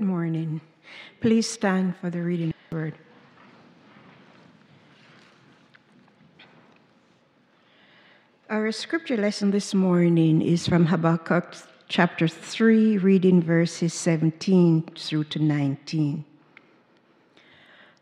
Morning. 0.00 0.62
Please 1.20 1.46
stand 1.46 1.94
for 1.96 2.08
the 2.08 2.22
reading 2.22 2.48
of 2.48 2.54
the 2.70 2.76
word. 2.76 2.94
Our 8.48 8.72
scripture 8.72 9.18
lesson 9.18 9.50
this 9.50 9.74
morning 9.74 10.40
is 10.40 10.66
from 10.66 10.86
Habakkuk 10.86 11.54
chapter 11.88 12.26
3, 12.26 12.96
reading 12.96 13.42
verses 13.42 13.92
17 13.92 14.88
through 14.96 15.24
to 15.24 15.38
19. 15.38 16.24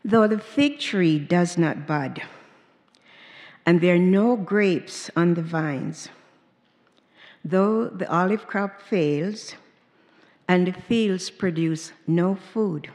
Though 0.05 0.27
the 0.27 0.39
fig 0.39 0.79
tree 0.79 1.19
does 1.19 1.57
not 1.57 1.85
bud, 1.85 2.21
and 3.65 3.81
there 3.81 3.95
are 3.95 3.99
no 3.99 4.37
grapes 4.37 5.11
on 5.17 5.33
the 5.33 5.41
vines, 5.41 6.07
though 7.43 7.89
the 7.89 8.09
olive 8.09 8.47
crop 8.47 8.81
fails, 8.81 9.55
and 10.49 10.65
the 10.65 10.73
fields 10.73 11.29
produce 11.29 11.91
no 12.07 12.33
food, 12.33 12.89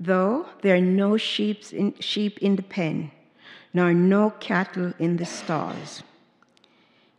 though 0.00 0.44
there 0.60 0.74
are 0.74 0.80
no 0.80 1.16
sheep 1.16 1.72
in, 1.72 1.94
sheep 2.00 2.36
in 2.38 2.56
the 2.56 2.62
pen, 2.62 3.12
nor 3.72 3.94
no 3.94 4.30
cattle 4.40 4.92
in 4.98 5.16
the 5.18 5.24
stalls, 5.24 6.02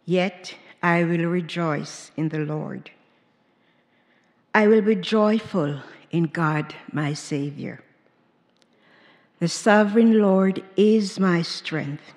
yet 0.03 0.55
I 0.83 1.05
will 1.05 1.25
rejoice 1.25 2.11
in 2.17 2.27
the 2.29 2.39
Lord. 2.39 2.91
I 4.53 4.67
will 4.67 4.81
be 4.81 4.95
joyful 4.95 5.79
in 6.11 6.25
God 6.25 6.75
my 6.91 7.13
Savior. 7.13 7.81
The 9.39 9.47
sovereign 9.47 10.21
Lord 10.21 10.61
is 10.75 11.17
my 11.17 11.43
strength. 11.43 12.13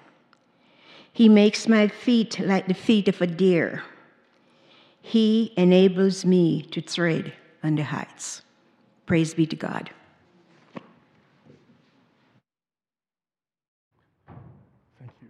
He 1.12 1.29
makes 1.29 1.69
my 1.69 1.87
feet 1.87 2.41
like 2.41 2.67
the 2.67 2.75
feet 2.75 3.06
of 3.06 3.23
a 3.23 3.29
deer. 3.29 3.84
He 5.09 5.55
enables 5.57 6.27
me 6.27 6.61
to 6.65 6.83
tread 6.83 7.33
on 7.62 7.77
the 7.77 7.83
heights. 7.83 8.43
Praise 9.07 9.33
be 9.33 9.47
to 9.47 9.57
God. 9.57 9.89
Thank 10.75 10.84
you. 15.23 15.29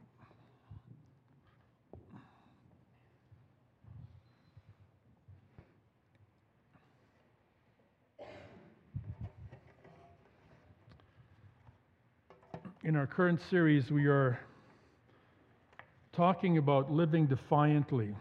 In 12.82 12.96
our 12.96 13.06
current 13.06 13.40
series, 13.48 13.92
we 13.92 14.06
are 14.06 14.40
talking 16.12 16.58
about 16.58 16.90
living 16.90 17.26
defiantly. 17.26 18.16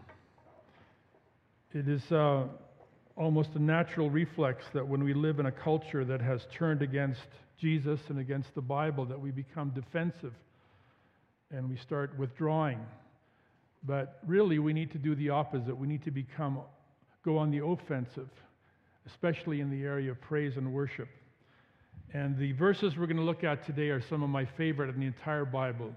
It 1.74 1.86
is 1.86 2.10
uh, 2.10 2.44
almost 3.14 3.50
a 3.54 3.58
natural 3.58 4.08
reflex 4.08 4.64
that 4.72 4.88
when 4.88 5.04
we 5.04 5.12
live 5.12 5.38
in 5.38 5.44
a 5.44 5.52
culture 5.52 6.02
that 6.02 6.22
has 6.22 6.46
turned 6.50 6.80
against 6.80 7.26
Jesus 7.58 8.00
and 8.08 8.18
against 8.18 8.54
the 8.54 8.62
Bible, 8.62 9.04
that 9.04 9.20
we 9.20 9.30
become 9.30 9.68
defensive 9.70 10.32
and 11.50 11.68
we 11.68 11.76
start 11.76 12.18
withdrawing. 12.18 12.78
But 13.82 14.18
really, 14.26 14.58
we 14.58 14.72
need 14.72 14.90
to 14.92 14.98
do 14.98 15.14
the 15.14 15.28
opposite. 15.28 15.76
We 15.76 15.86
need 15.86 16.02
to 16.04 16.10
become, 16.10 16.60
go 17.22 17.36
on 17.36 17.50
the 17.50 17.62
offensive, 17.62 18.30
especially 19.06 19.60
in 19.60 19.70
the 19.70 19.82
area 19.82 20.12
of 20.12 20.20
praise 20.22 20.56
and 20.56 20.72
worship. 20.72 21.08
And 22.14 22.38
the 22.38 22.52
verses 22.52 22.96
we're 22.96 23.06
going 23.06 23.18
to 23.18 23.22
look 23.22 23.44
at 23.44 23.66
today 23.66 23.90
are 23.90 24.00
some 24.00 24.22
of 24.22 24.30
my 24.30 24.46
favorite 24.46 24.88
in 24.88 25.00
the 25.00 25.06
entire 25.06 25.44
Bible. 25.44 25.92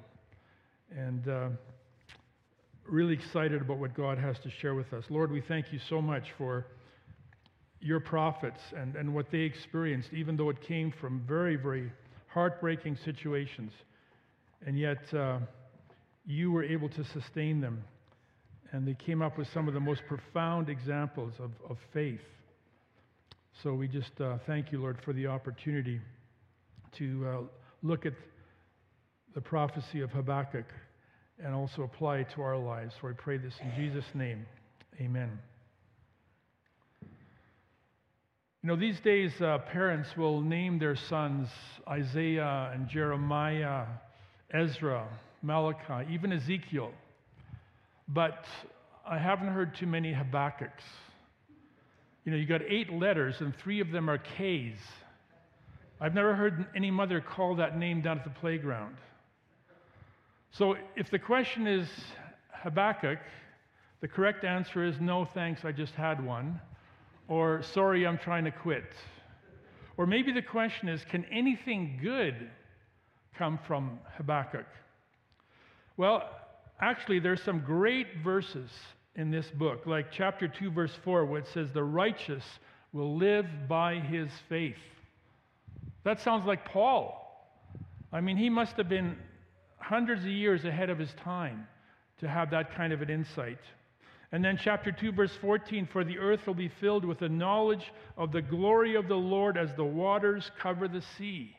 And 0.94 1.26
uh, 1.30 1.50
really 2.92 3.14
excited 3.14 3.62
about 3.62 3.78
what 3.78 3.94
God 3.94 4.18
has 4.18 4.38
to 4.40 4.50
share 4.50 4.76
with 4.76 4.92
us. 4.92 5.06
Lord, 5.10 5.32
we 5.32 5.40
thank 5.40 5.72
you 5.72 5.80
so 5.90 6.02
much 6.02 6.26
for 6.38 6.66
your 7.80 8.02
prophets 8.02 8.60
and, 8.76 8.96
and 8.96 9.16
what 9.16 9.32
they 9.32 9.40
experienced, 9.40 10.10
even 10.12 10.36
though 10.36 10.50
it 10.50 10.62
came 10.62 10.94
from 11.00 11.24
very, 11.26 11.56
very 11.56 11.90
heartbreaking 12.28 12.98
situations. 13.04 13.72
And 14.66 14.78
yet, 14.78 15.12
uh, 15.14 15.40
you 16.26 16.52
were 16.52 16.64
able 16.64 16.90
to 16.90 17.04
sustain 17.06 17.62
them. 17.62 17.82
And 18.74 18.86
they 18.86 18.94
came 18.94 19.22
up 19.22 19.38
with 19.38 19.48
some 19.54 19.68
of 19.68 19.74
the 19.74 19.80
most 19.80 20.02
profound 20.08 20.70
examples 20.70 21.34
of, 21.40 21.52
of 21.70 21.78
faith. 21.94 22.22
So 23.64 23.74
we 23.74 23.88
just 23.88 24.20
uh, 24.20 24.38
thank 24.46 24.72
you, 24.72 24.82
Lord, 24.82 24.98
for 25.04 25.14
the 25.14 25.28
opportunity 25.28 26.00
to 26.98 27.28
uh, 27.28 27.38
look 27.84 28.06
at 28.06 28.14
the 29.34 29.42
prophecy 29.42 30.02
of 30.02 30.12
Habakkuk 30.12 30.66
and 31.44 31.54
also 31.54 31.84
apply 31.84 32.24
to 32.24 32.42
our 32.42 32.58
lives. 32.58 32.94
So 33.02 33.08
I 33.08 33.14
pray 33.14 33.38
this 33.38 33.54
in 33.62 33.72
Jesus' 33.76 34.06
name. 34.14 34.46
Amen. 35.00 35.40
You 38.64 38.68
know, 38.68 38.76
these 38.76 39.00
days, 39.00 39.32
uh, 39.42 39.58
parents 39.72 40.10
will 40.16 40.42
name 40.42 40.78
their 40.78 40.96
sons 40.96 41.48
Isaiah 41.88 42.72
and 42.74 42.88
Jeremiah, 42.88 43.86
Ezra, 44.52 45.08
Malachi, 45.42 46.14
even 46.14 46.32
Ezekiel. 46.32 46.92
But 48.08 48.46
I 49.08 49.18
haven't 49.18 49.48
heard 49.48 49.76
too 49.76 49.88
many 49.88 50.14
Habakkuk's. 50.14 50.84
You 52.24 52.32
know, 52.32 52.38
you 52.38 52.46
got 52.46 52.62
eight 52.62 52.94
letters, 52.94 53.36
and 53.40 53.52
three 53.64 53.80
of 53.80 53.90
them 53.90 54.08
are 54.10 54.20
K's. 54.20 54.78
I've 56.00 56.14
never 56.14 56.36
heard 56.36 56.68
any 56.76 56.92
mother 56.92 57.20
call 57.20 57.56
that 57.56 57.78
name 57.80 58.02
down 58.02 58.20
at 58.20 58.24
the 58.24 58.30
playground. 58.30 58.96
So 60.52 60.76
if 60.98 61.10
the 61.10 61.20
question 61.20 61.66
is 61.66 61.88
Habakkuk, 62.52 63.20
the 64.02 64.08
correct 64.08 64.44
answer 64.44 64.84
is 64.84 65.00
no 65.00 65.24
thanks, 65.24 65.64
I 65.64 65.72
just 65.72 65.94
had 65.94 66.24
one, 66.24 66.60
or 67.30 67.64
sorry, 67.64 68.06
I'm 68.06 68.18
trying 68.18 68.44
to 68.44 68.52
quit. 68.52 68.92
Or 69.96 70.06
maybe 70.06 70.34
the 70.34 70.42
question 70.42 70.90
is 70.90 71.06
can 71.06 71.24
anything 71.32 72.00
good 72.02 72.50
come 73.38 73.60
from 73.66 74.00
Habakkuk? 74.18 74.66
Well, 75.96 76.30
actually, 76.82 77.20
there's 77.20 77.42
some 77.44 77.62
great 77.62 78.08
verses 78.22 78.70
in 79.16 79.32
this 79.32 79.50
book, 79.52 79.86
like 79.86 80.12
chapter 80.12 80.48
2, 80.48 80.72
verse 80.72 80.94
4, 81.04 81.26
where 81.26 81.40
it 81.40 81.48
says, 81.48 81.72
The 81.72 81.84
righteous 81.84 82.44
will 82.92 83.16
live 83.18 83.46
by 83.70 84.00
his 84.00 84.30
faith. 84.50 84.76
That 86.04 86.20
sounds 86.20 86.46
like 86.46 86.66
Paul. 86.66 87.18
I 88.12 88.20
mean, 88.20 88.36
he 88.36 88.50
must 88.50 88.76
have 88.78 88.90
been 88.90 89.16
hundreds 89.82 90.24
of 90.24 90.30
years 90.30 90.66
ahead 90.66 90.90
of 90.90 91.00
his 91.00 91.14
time 91.24 91.68
to 92.20 92.28
have 92.28 92.52
that 92.52 92.76
kind 92.76 92.94
of 92.94 93.02
an 93.02 93.10
insight. 93.10 93.60
And 94.32 94.46
then, 94.46 94.58
chapter 94.62 94.92
2, 94.92 95.12
verse 95.12 95.36
14 95.42 95.88
For 95.92 96.04
the 96.04 96.20
earth 96.20 96.48
will 96.48 96.54
be 96.54 96.72
filled 96.80 97.04
with 97.04 97.20
the 97.20 97.30
knowledge 97.30 97.92
of 98.18 98.32
the 98.32 98.42
glory 98.42 98.96
of 98.96 99.08
the 99.08 99.16
Lord 99.16 99.58
as 99.58 99.74
the 99.76 99.84
waters 99.84 100.50
cover 100.60 100.88
the 100.88 101.04
sea. 101.18 101.56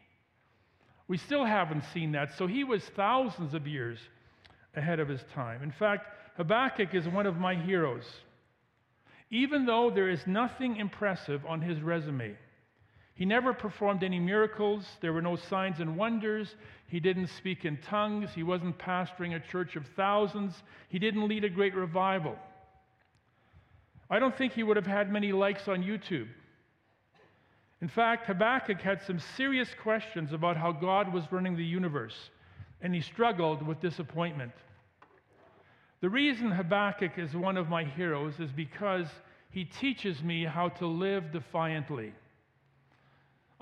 We 1.08 1.18
still 1.18 1.44
haven't 1.44 1.84
seen 1.92 2.12
that, 2.12 2.36
so 2.38 2.46
he 2.46 2.64
was 2.64 2.82
thousands 2.96 3.52
of 3.52 3.66
years 3.66 3.98
ahead 4.74 5.00
of 5.00 5.08
his 5.08 5.22
time. 5.34 5.62
In 5.62 5.72
fact, 5.72 6.06
Habakkuk 6.36 6.94
is 6.94 7.06
one 7.06 7.26
of 7.26 7.36
my 7.36 7.54
heroes. 7.54 8.04
Even 9.30 9.66
though 9.66 9.90
there 9.90 10.08
is 10.08 10.26
nothing 10.26 10.76
impressive 10.76 11.44
on 11.46 11.60
his 11.60 11.80
resume, 11.80 12.36
he 13.14 13.24
never 13.24 13.52
performed 13.52 14.02
any 14.02 14.18
miracles. 14.18 14.86
There 15.00 15.12
were 15.12 15.22
no 15.22 15.36
signs 15.36 15.80
and 15.80 15.96
wonders. 15.96 16.54
He 16.88 16.98
didn't 16.98 17.28
speak 17.28 17.64
in 17.64 17.76
tongues. 17.78 18.30
He 18.34 18.42
wasn't 18.42 18.78
pastoring 18.78 19.34
a 19.34 19.40
church 19.40 19.76
of 19.76 19.86
thousands. 19.96 20.62
He 20.88 20.98
didn't 20.98 21.28
lead 21.28 21.44
a 21.44 21.50
great 21.50 21.74
revival. 21.74 22.36
I 24.08 24.18
don't 24.18 24.36
think 24.36 24.52
he 24.52 24.62
would 24.62 24.76
have 24.76 24.86
had 24.86 25.12
many 25.12 25.32
likes 25.32 25.68
on 25.68 25.82
YouTube. 25.82 26.28
In 27.80 27.88
fact, 27.88 28.26
Habakkuk 28.26 28.80
had 28.80 29.02
some 29.02 29.18
serious 29.36 29.68
questions 29.82 30.32
about 30.32 30.56
how 30.56 30.70
God 30.70 31.12
was 31.12 31.24
running 31.32 31.56
the 31.56 31.64
universe, 31.64 32.30
and 32.80 32.94
he 32.94 33.00
struggled 33.00 33.66
with 33.66 33.80
disappointment. 33.80 34.52
The 36.00 36.08
reason 36.08 36.50
Habakkuk 36.50 37.18
is 37.18 37.34
one 37.34 37.56
of 37.56 37.68
my 37.68 37.84
heroes 37.84 38.34
is 38.38 38.50
because 38.52 39.08
he 39.50 39.64
teaches 39.64 40.22
me 40.22 40.44
how 40.44 40.68
to 40.70 40.86
live 40.86 41.32
defiantly. 41.32 42.12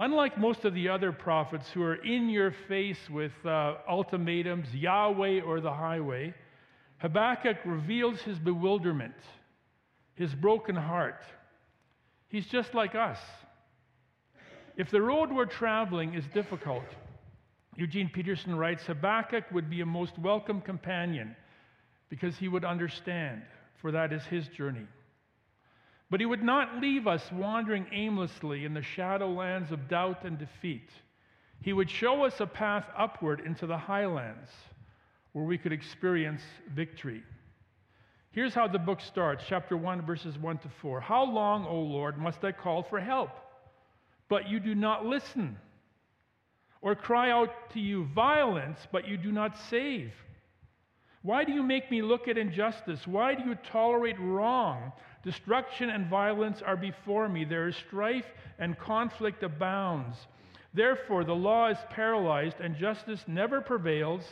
Unlike 0.00 0.38
most 0.38 0.64
of 0.64 0.72
the 0.72 0.88
other 0.88 1.12
prophets 1.12 1.70
who 1.72 1.82
are 1.82 1.96
in 1.96 2.30
your 2.30 2.54
face 2.68 3.10
with 3.10 3.32
uh, 3.44 3.74
ultimatums, 3.86 4.74
Yahweh 4.74 5.42
or 5.42 5.60
the 5.60 5.72
highway, 5.72 6.32
Habakkuk 6.98 7.58
reveals 7.66 8.18
his 8.22 8.38
bewilderment, 8.38 9.14
his 10.14 10.34
broken 10.34 10.74
heart. 10.74 11.22
He's 12.28 12.46
just 12.46 12.72
like 12.72 12.94
us. 12.94 13.18
If 14.74 14.90
the 14.90 15.02
road 15.02 15.30
we're 15.30 15.44
traveling 15.44 16.14
is 16.14 16.24
difficult, 16.32 16.84
Eugene 17.76 18.08
Peterson 18.08 18.56
writes 18.56 18.84
Habakkuk 18.84 19.44
would 19.52 19.68
be 19.68 19.82
a 19.82 19.86
most 19.86 20.18
welcome 20.18 20.62
companion 20.62 21.36
because 22.08 22.38
he 22.38 22.48
would 22.48 22.64
understand, 22.64 23.42
for 23.82 23.92
that 23.92 24.14
is 24.14 24.24
his 24.24 24.48
journey. 24.48 24.86
But 26.10 26.20
he 26.20 26.26
would 26.26 26.42
not 26.42 26.80
leave 26.80 27.06
us 27.06 27.22
wandering 27.32 27.86
aimlessly 27.92 28.64
in 28.64 28.74
the 28.74 28.82
shadowlands 28.82 29.70
of 29.70 29.88
doubt 29.88 30.24
and 30.24 30.38
defeat. 30.38 30.90
He 31.62 31.72
would 31.72 31.90
show 31.90 32.24
us 32.24 32.40
a 32.40 32.46
path 32.46 32.86
upward 32.96 33.40
into 33.46 33.66
the 33.66 33.78
highlands 33.78 34.50
where 35.32 35.44
we 35.44 35.56
could 35.56 35.72
experience 35.72 36.42
victory. 36.74 37.22
Here's 38.32 38.54
how 38.54 38.66
the 38.66 38.78
book 38.78 39.00
starts, 39.00 39.44
chapter 39.48 39.76
1, 39.76 40.02
verses 40.02 40.38
1 40.38 40.58
to 40.58 40.68
4. 40.80 41.00
How 41.00 41.24
long, 41.24 41.66
O 41.66 41.80
Lord, 41.80 42.18
must 42.18 42.44
I 42.44 42.52
call 42.52 42.82
for 42.82 43.00
help? 43.00 43.30
But 44.28 44.48
you 44.48 44.58
do 44.58 44.74
not 44.74 45.04
listen. 45.04 45.56
Or 46.80 46.94
cry 46.94 47.30
out 47.30 47.70
to 47.72 47.80
you 47.80 48.04
violence, 48.14 48.78
but 48.90 49.06
you 49.06 49.16
do 49.16 49.30
not 49.30 49.58
save. 49.68 50.12
Why 51.22 51.44
do 51.44 51.52
you 51.52 51.62
make 51.62 51.90
me 51.90 52.02
look 52.02 52.28
at 52.28 52.38
injustice? 52.38 53.06
Why 53.06 53.34
do 53.34 53.42
you 53.44 53.54
tolerate 53.54 54.18
wrong? 54.18 54.92
Destruction 55.22 55.90
and 55.90 56.06
violence 56.06 56.62
are 56.62 56.76
before 56.76 57.28
me. 57.28 57.44
There 57.44 57.68
is 57.68 57.76
strife 57.76 58.24
and 58.58 58.78
conflict 58.78 59.42
abounds. 59.42 60.16
Therefore, 60.72 61.24
the 61.24 61.34
law 61.34 61.68
is 61.68 61.78
paralyzed 61.90 62.60
and 62.60 62.76
justice 62.76 63.24
never 63.26 63.60
prevails. 63.60 64.22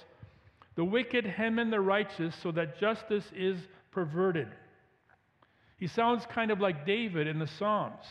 The 0.76 0.84
wicked 0.84 1.26
hem 1.26 1.58
in 1.58 1.70
the 1.70 1.80
righteous 1.80 2.34
so 2.42 2.52
that 2.52 2.78
justice 2.78 3.24
is 3.36 3.58
perverted. 3.90 4.48
He 5.78 5.86
sounds 5.86 6.24
kind 6.26 6.50
of 6.50 6.60
like 6.60 6.86
David 6.86 7.26
in 7.26 7.38
the 7.38 7.46
Psalms. 7.46 8.04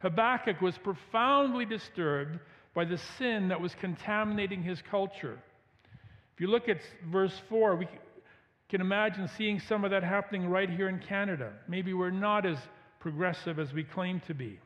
Habakkuk 0.00 0.60
was 0.60 0.76
profoundly 0.78 1.64
disturbed 1.64 2.38
by 2.74 2.84
the 2.84 2.98
sin 3.18 3.48
that 3.48 3.60
was 3.60 3.74
contaminating 3.76 4.62
his 4.62 4.82
culture. 4.82 5.38
If 6.34 6.40
you 6.40 6.48
look 6.48 6.68
at 6.68 6.78
verse 7.10 7.40
4, 7.48 7.76
we 7.76 7.86
can 8.74 8.80
imagine 8.80 9.28
seeing 9.38 9.60
some 9.60 9.84
of 9.84 9.92
that 9.92 10.02
happening 10.02 10.48
right 10.48 10.68
here 10.68 10.88
in 10.88 10.98
Canada. 10.98 11.52
Maybe 11.68 11.94
we're 11.94 12.10
not 12.10 12.44
as 12.44 12.58
progressive 12.98 13.60
as 13.60 13.72
we 13.72 13.84
claim 13.84 14.20
to 14.26 14.34
be. 14.34 14.58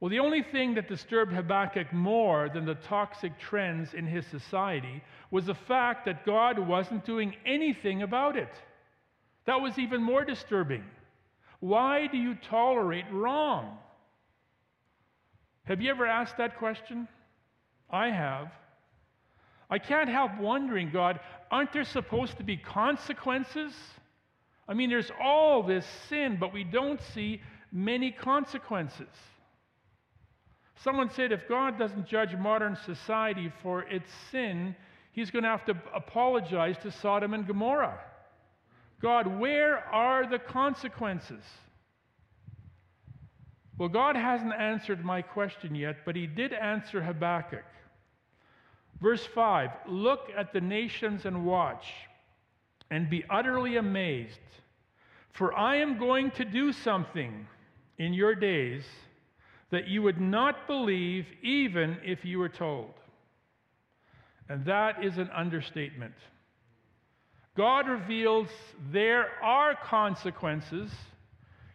Well, 0.00 0.08
the 0.08 0.20
only 0.20 0.42
thing 0.42 0.76
that 0.76 0.88
disturbed 0.88 1.34
Habakkuk 1.34 1.92
more 1.92 2.48
than 2.48 2.64
the 2.64 2.76
toxic 2.76 3.38
trends 3.38 3.92
in 3.92 4.06
his 4.06 4.24
society 4.28 5.02
was 5.30 5.44
the 5.44 5.54
fact 5.54 6.06
that 6.06 6.24
God 6.24 6.58
wasn't 6.58 7.04
doing 7.04 7.36
anything 7.44 8.00
about 8.00 8.38
it. 8.38 8.48
That 9.44 9.60
was 9.60 9.78
even 9.78 10.02
more 10.02 10.24
disturbing. 10.24 10.84
Why 11.60 12.06
do 12.06 12.16
you 12.16 12.36
tolerate 12.48 13.04
wrong? 13.12 13.76
Have 15.64 15.82
you 15.82 15.90
ever 15.90 16.06
asked 16.06 16.38
that 16.38 16.56
question? 16.56 17.06
I 17.90 18.08
have. 18.08 18.50
I 19.68 19.78
can't 19.78 20.08
help 20.08 20.38
wondering, 20.38 20.90
God, 20.90 21.20
aren't 21.50 21.72
there 21.72 21.84
supposed 21.84 22.36
to 22.38 22.44
be 22.44 22.56
consequences? 22.56 23.72
I 24.68 24.74
mean, 24.74 24.90
there's 24.90 25.10
all 25.20 25.62
this 25.62 25.86
sin, 26.08 26.36
but 26.38 26.52
we 26.52 26.64
don't 26.64 27.00
see 27.14 27.40
many 27.72 28.10
consequences. 28.10 29.08
Someone 30.82 31.10
said 31.10 31.32
if 31.32 31.48
God 31.48 31.78
doesn't 31.78 32.06
judge 32.06 32.34
modern 32.36 32.76
society 32.84 33.52
for 33.62 33.82
its 33.82 34.10
sin, 34.30 34.76
he's 35.12 35.30
going 35.30 35.42
to 35.44 35.48
have 35.48 35.64
to 35.66 35.76
apologize 35.94 36.76
to 36.82 36.90
Sodom 36.90 37.34
and 37.34 37.46
Gomorrah. 37.46 37.98
God, 39.00 39.26
where 39.38 39.78
are 39.92 40.28
the 40.28 40.38
consequences? 40.38 41.44
Well, 43.78 43.88
God 43.88 44.16
hasn't 44.16 44.54
answered 44.54 45.04
my 45.04 45.22
question 45.22 45.74
yet, 45.74 45.96
but 46.04 46.16
he 46.16 46.26
did 46.26 46.52
answer 46.52 47.02
Habakkuk. 47.02 47.64
Verse 49.00 49.24
5 49.34 49.70
Look 49.86 50.30
at 50.36 50.52
the 50.52 50.60
nations 50.60 51.24
and 51.24 51.44
watch, 51.44 51.86
and 52.90 53.10
be 53.10 53.24
utterly 53.28 53.76
amazed, 53.76 54.38
for 55.32 55.54
I 55.54 55.76
am 55.76 55.98
going 55.98 56.30
to 56.32 56.44
do 56.44 56.72
something 56.72 57.46
in 57.98 58.14
your 58.14 58.34
days 58.34 58.84
that 59.70 59.88
you 59.88 60.02
would 60.02 60.20
not 60.20 60.66
believe 60.66 61.26
even 61.42 61.98
if 62.04 62.24
you 62.24 62.38
were 62.38 62.48
told. 62.48 62.94
And 64.48 64.64
that 64.66 65.04
is 65.04 65.18
an 65.18 65.28
understatement. 65.34 66.14
God 67.56 67.88
reveals 67.88 68.48
there 68.92 69.28
are 69.42 69.74
consequences. 69.74 70.90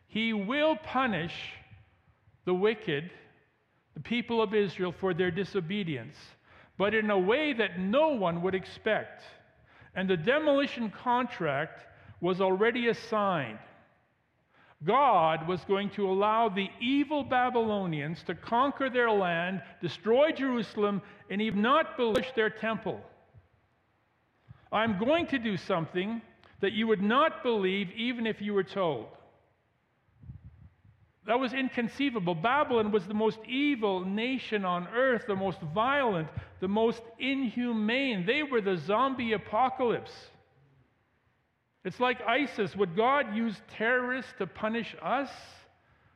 He 0.07 0.31
will 0.31 0.77
punish 0.77 1.33
the 2.45 2.53
wicked, 2.53 3.11
the 3.93 3.99
people 3.99 4.41
of 4.41 4.53
Israel, 4.53 4.93
for 4.97 5.13
their 5.13 5.31
disobedience, 5.31 6.15
but 6.77 6.93
in 6.93 7.09
a 7.09 7.17
way 7.17 7.53
that 7.53 7.79
no 7.79 8.09
one 8.09 8.41
would 8.41 8.55
expect. 8.55 9.23
And 9.95 10.09
the 10.09 10.17
demolition 10.17 10.89
contract 10.89 11.85
was 12.21 12.39
already 12.41 12.87
assigned. 12.87 13.59
God 14.83 15.47
was 15.47 15.63
going 15.65 15.91
to 15.91 16.09
allow 16.09 16.49
the 16.49 16.69
evil 16.79 17.23
Babylonians 17.23 18.23
to 18.23 18.33
conquer 18.33 18.89
their 18.89 19.11
land, 19.11 19.61
destroy 19.81 20.31
Jerusalem, 20.31 21.01
and 21.29 21.41
even 21.41 21.61
not 21.61 21.97
demolish 21.97 22.31
their 22.35 22.49
temple. 22.49 22.99
I'm 24.71 24.97
going 24.97 25.27
to 25.27 25.37
do 25.37 25.57
something 25.57 26.21
that 26.61 26.73
you 26.73 26.87
would 26.87 27.01
not 27.01 27.43
believe 27.43 27.91
even 27.91 28.25
if 28.25 28.41
you 28.41 28.53
were 28.53 28.63
told. 28.63 29.07
That 31.27 31.39
was 31.39 31.53
inconceivable. 31.53 32.33
Babylon 32.33 32.91
was 32.91 33.05
the 33.05 33.13
most 33.13 33.39
evil 33.47 34.03
nation 34.03 34.65
on 34.65 34.87
earth, 34.87 35.25
the 35.27 35.35
most 35.35 35.59
violent, 35.73 36.27
the 36.59 36.67
most 36.67 37.01
inhumane. 37.19 38.25
They 38.25 38.41
were 38.41 38.61
the 38.61 38.77
zombie 38.77 39.33
apocalypse. 39.33 40.11
It's 41.83 41.99
like 41.99 42.21
ISIS. 42.21 42.75
Would 42.75 42.95
God 42.95 43.35
use 43.35 43.55
terrorists 43.77 44.33
to 44.39 44.47
punish 44.47 44.95
us? 45.01 45.29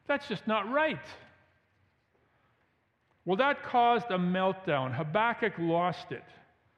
That's 0.07 0.27
just 0.27 0.47
not 0.47 0.69
right. 0.71 0.99
Well, 3.25 3.37
that 3.37 3.63
caused 3.63 4.05
a 4.09 4.17
meltdown. 4.17 4.95
Habakkuk 4.95 5.53
lost 5.57 6.11
it. 6.11 6.23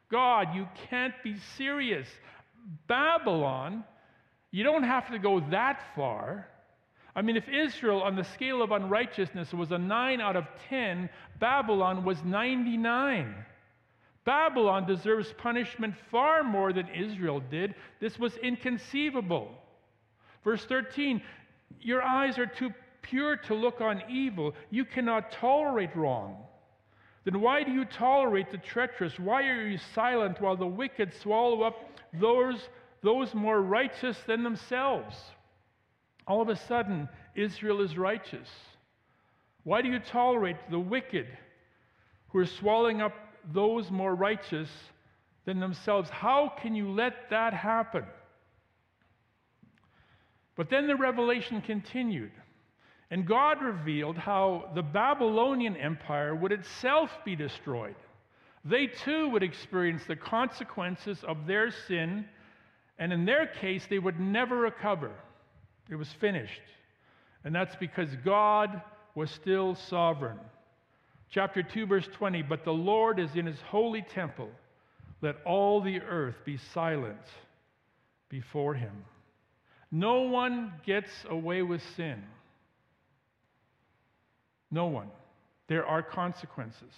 God, 0.09 0.55
you 0.55 0.67
can't 0.89 1.13
be 1.23 1.35
serious. 1.57 2.07
Babylon, 2.87 3.83
you 4.51 4.63
don't 4.63 4.83
have 4.83 5.11
to 5.11 5.19
go 5.19 5.41
that 5.51 5.81
far. 5.95 6.47
I 7.17 7.23
mean, 7.23 7.35
if 7.35 7.49
Israel 7.49 8.03
on 8.03 8.15
the 8.15 8.23
scale 8.23 8.61
of 8.61 8.69
unrighteousness 8.69 9.51
was 9.51 9.71
a 9.71 9.77
9 9.79 10.21
out 10.21 10.35
of 10.35 10.45
10, 10.69 11.09
Babylon 11.39 12.05
was 12.05 12.23
99. 12.23 13.33
Babylon 14.23 14.85
deserves 14.85 15.33
punishment 15.35 15.95
far 16.11 16.43
more 16.43 16.71
than 16.71 16.87
Israel 16.89 17.41
did. 17.49 17.73
This 17.99 18.19
was 18.19 18.37
inconceivable. 18.37 19.49
Verse 20.43 20.63
13 20.65 21.23
Your 21.81 22.03
eyes 22.03 22.37
are 22.37 22.45
too 22.45 22.71
pure 23.01 23.35
to 23.35 23.55
look 23.55 23.81
on 23.81 24.03
evil, 24.07 24.53
you 24.69 24.85
cannot 24.85 25.31
tolerate 25.31 25.95
wrong. 25.95 26.37
Then 27.23 27.41
why 27.41 27.63
do 27.63 27.71
you 27.71 27.85
tolerate 27.85 28.51
the 28.51 28.59
treacherous? 28.59 29.17
Why 29.17 29.47
are 29.47 29.67
you 29.67 29.79
silent 29.95 30.39
while 30.39 30.55
the 30.55 30.67
wicked 30.67 31.15
swallow 31.15 31.63
up 31.63 31.77
those, 32.13 32.69
those 33.01 33.33
more 33.33 33.59
righteous 33.59 34.17
than 34.27 34.43
themselves? 34.43 35.15
All 36.27 36.41
of 36.41 36.49
a 36.49 36.55
sudden, 36.55 37.07
Israel 37.35 37.81
is 37.81 37.97
righteous. 37.97 38.49
Why 39.63 39.81
do 39.81 39.89
you 39.89 39.99
tolerate 39.99 40.57
the 40.69 40.79
wicked 40.79 41.27
who 42.29 42.39
are 42.39 42.45
swallowing 42.45 43.01
up 43.01 43.13
those 43.53 43.89
more 43.89 44.13
righteous 44.13 44.69
than 45.45 45.59
themselves? 45.59 46.09
How 46.09 46.51
can 46.61 46.75
you 46.75 46.91
let 46.91 47.29
that 47.29 47.53
happen? 47.53 48.03
But 50.55 50.69
then 50.69 50.87
the 50.87 50.95
revelation 50.95 51.61
continued. 51.61 52.31
And 53.09 53.25
God 53.25 53.61
revealed 53.61 54.17
how 54.17 54.71
the 54.75 54.81
Babylonian 54.81 55.77
Empire 55.77 56.35
would 56.35 56.51
itself 56.51 57.09
be 57.23 57.37
destroyed. 57.37 57.95
They 58.65 58.87
too 58.87 59.29
would 59.29 59.43
experience 59.43 60.03
the 60.05 60.17
consequences 60.17 61.23
of 61.23 61.47
their 61.47 61.71
sin, 61.71 62.25
and 62.99 63.13
in 63.13 63.23
their 63.23 63.47
case, 63.47 63.87
they 63.89 63.99
would 63.99 64.19
never 64.19 64.57
recover. 64.57 65.11
It 65.89 65.95
was 65.95 66.09
finished. 66.19 66.61
And 67.43 67.53
that's 67.53 67.75
because 67.75 68.09
God 68.25 68.81
was 69.15 69.31
still 69.31 69.75
sovereign. 69.75 70.39
Chapter 71.29 71.63
2, 71.63 71.85
verse 71.85 72.07
20 72.13 72.41
But 72.43 72.63
the 72.63 72.73
Lord 72.73 73.19
is 73.19 73.35
in 73.35 73.45
his 73.45 73.59
holy 73.61 74.01
temple. 74.01 74.49
Let 75.21 75.37
all 75.45 75.81
the 75.81 76.01
earth 76.01 76.35
be 76.45 76.57
silent 76.57 77.17
before 78.29 78.73
him. 78.75 79.05
No 79.91 80.21
one 80.21 80.73
gets 80.85 81.09
away 81.29 81.61
with 81.61 81.81
sin. 81.95 82.21
No 84.69 84.87
one. 84.87 85.09
There 85.67 85.85
are 85.85 86.03
consequences. 86.03 86.93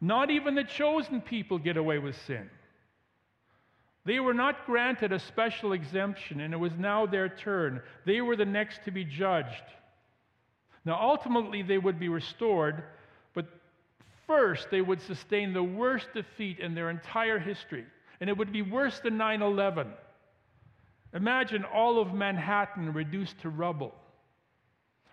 Not 0.00 0.30
even 0.30 0.54
the 0.54 0.64
chosen 0.64 1.20
people 1.20 1.58
get 1.58 1.76
away 1.76 1.98
with 1.98 2.16
sin. 2.26 2.50
They 4.04 4.20
were 4.20 4.34
not 4.34 4.66
granted 4.66 5.12
a 5.12 5.18
special 5.18 5.72
exemption, 5.72 6.40
and 6.40 6.52
it 6.52 6.58
was 6.58 6.72
now 6.76 7.06
their 7.06 7.28
turn. 7.28 7.80
They 8.04 8.20
were 8.20 8.36
the 8.36 8.44
next 8.44 8.84
to 8.84 8.90
be 8.90 9.04
judged. 9.04 9.64
Now, 10.84 11.00
ultimately, 11.00 11.62
they 11.62 11.78
would 11.78 11.98
be 11.98 12.10
restored, 12.10 12.84
but 13.32 13.46
first, 14.26 14.70
they 14.70 14.82
would 14.82 15.00
sustain 15.00 15.54
the 15.54 15.62
worst 15.62 16.08
defeat 16.12 16.58
in 16.58 16.74
their 16.74 16.90
entire 16.90 17.38
history, 17.38 17.86
and 18.20 18.28
it 18.28 18.36
would 18.36 18.52
be 18.52 18.60
worse 18.60 19.00
than 19.00 19.16
9 19.16 19.40
11. 19.40 19.88
Imagine 21.14 21.64
all 21.64 21.98
of 21.98 22.12
Manhattan 22.12 22.92
reduced 22.92 23.40
to 23.40 23.48
rubble. 23.48 23.94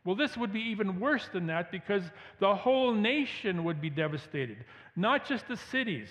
Well, 0.04 0.16
this 0.16 0.36
would 0.36 0.52
be 0.52 0.62
even 0.62 1.00
worse 1.00 1.30
than 1.32 1.48
that 1.48 1.72
because 1.72 2.04
the 2.40 2.56
whole 2.56 2.94
nation 2.94 3.64
would 3.64 3.80
be 3.80 3.92
devastated, 3.92 4.66
not 4.96 5.28
just 5.28 5.48
the 5.48 5.58
cities, 5.58 6.10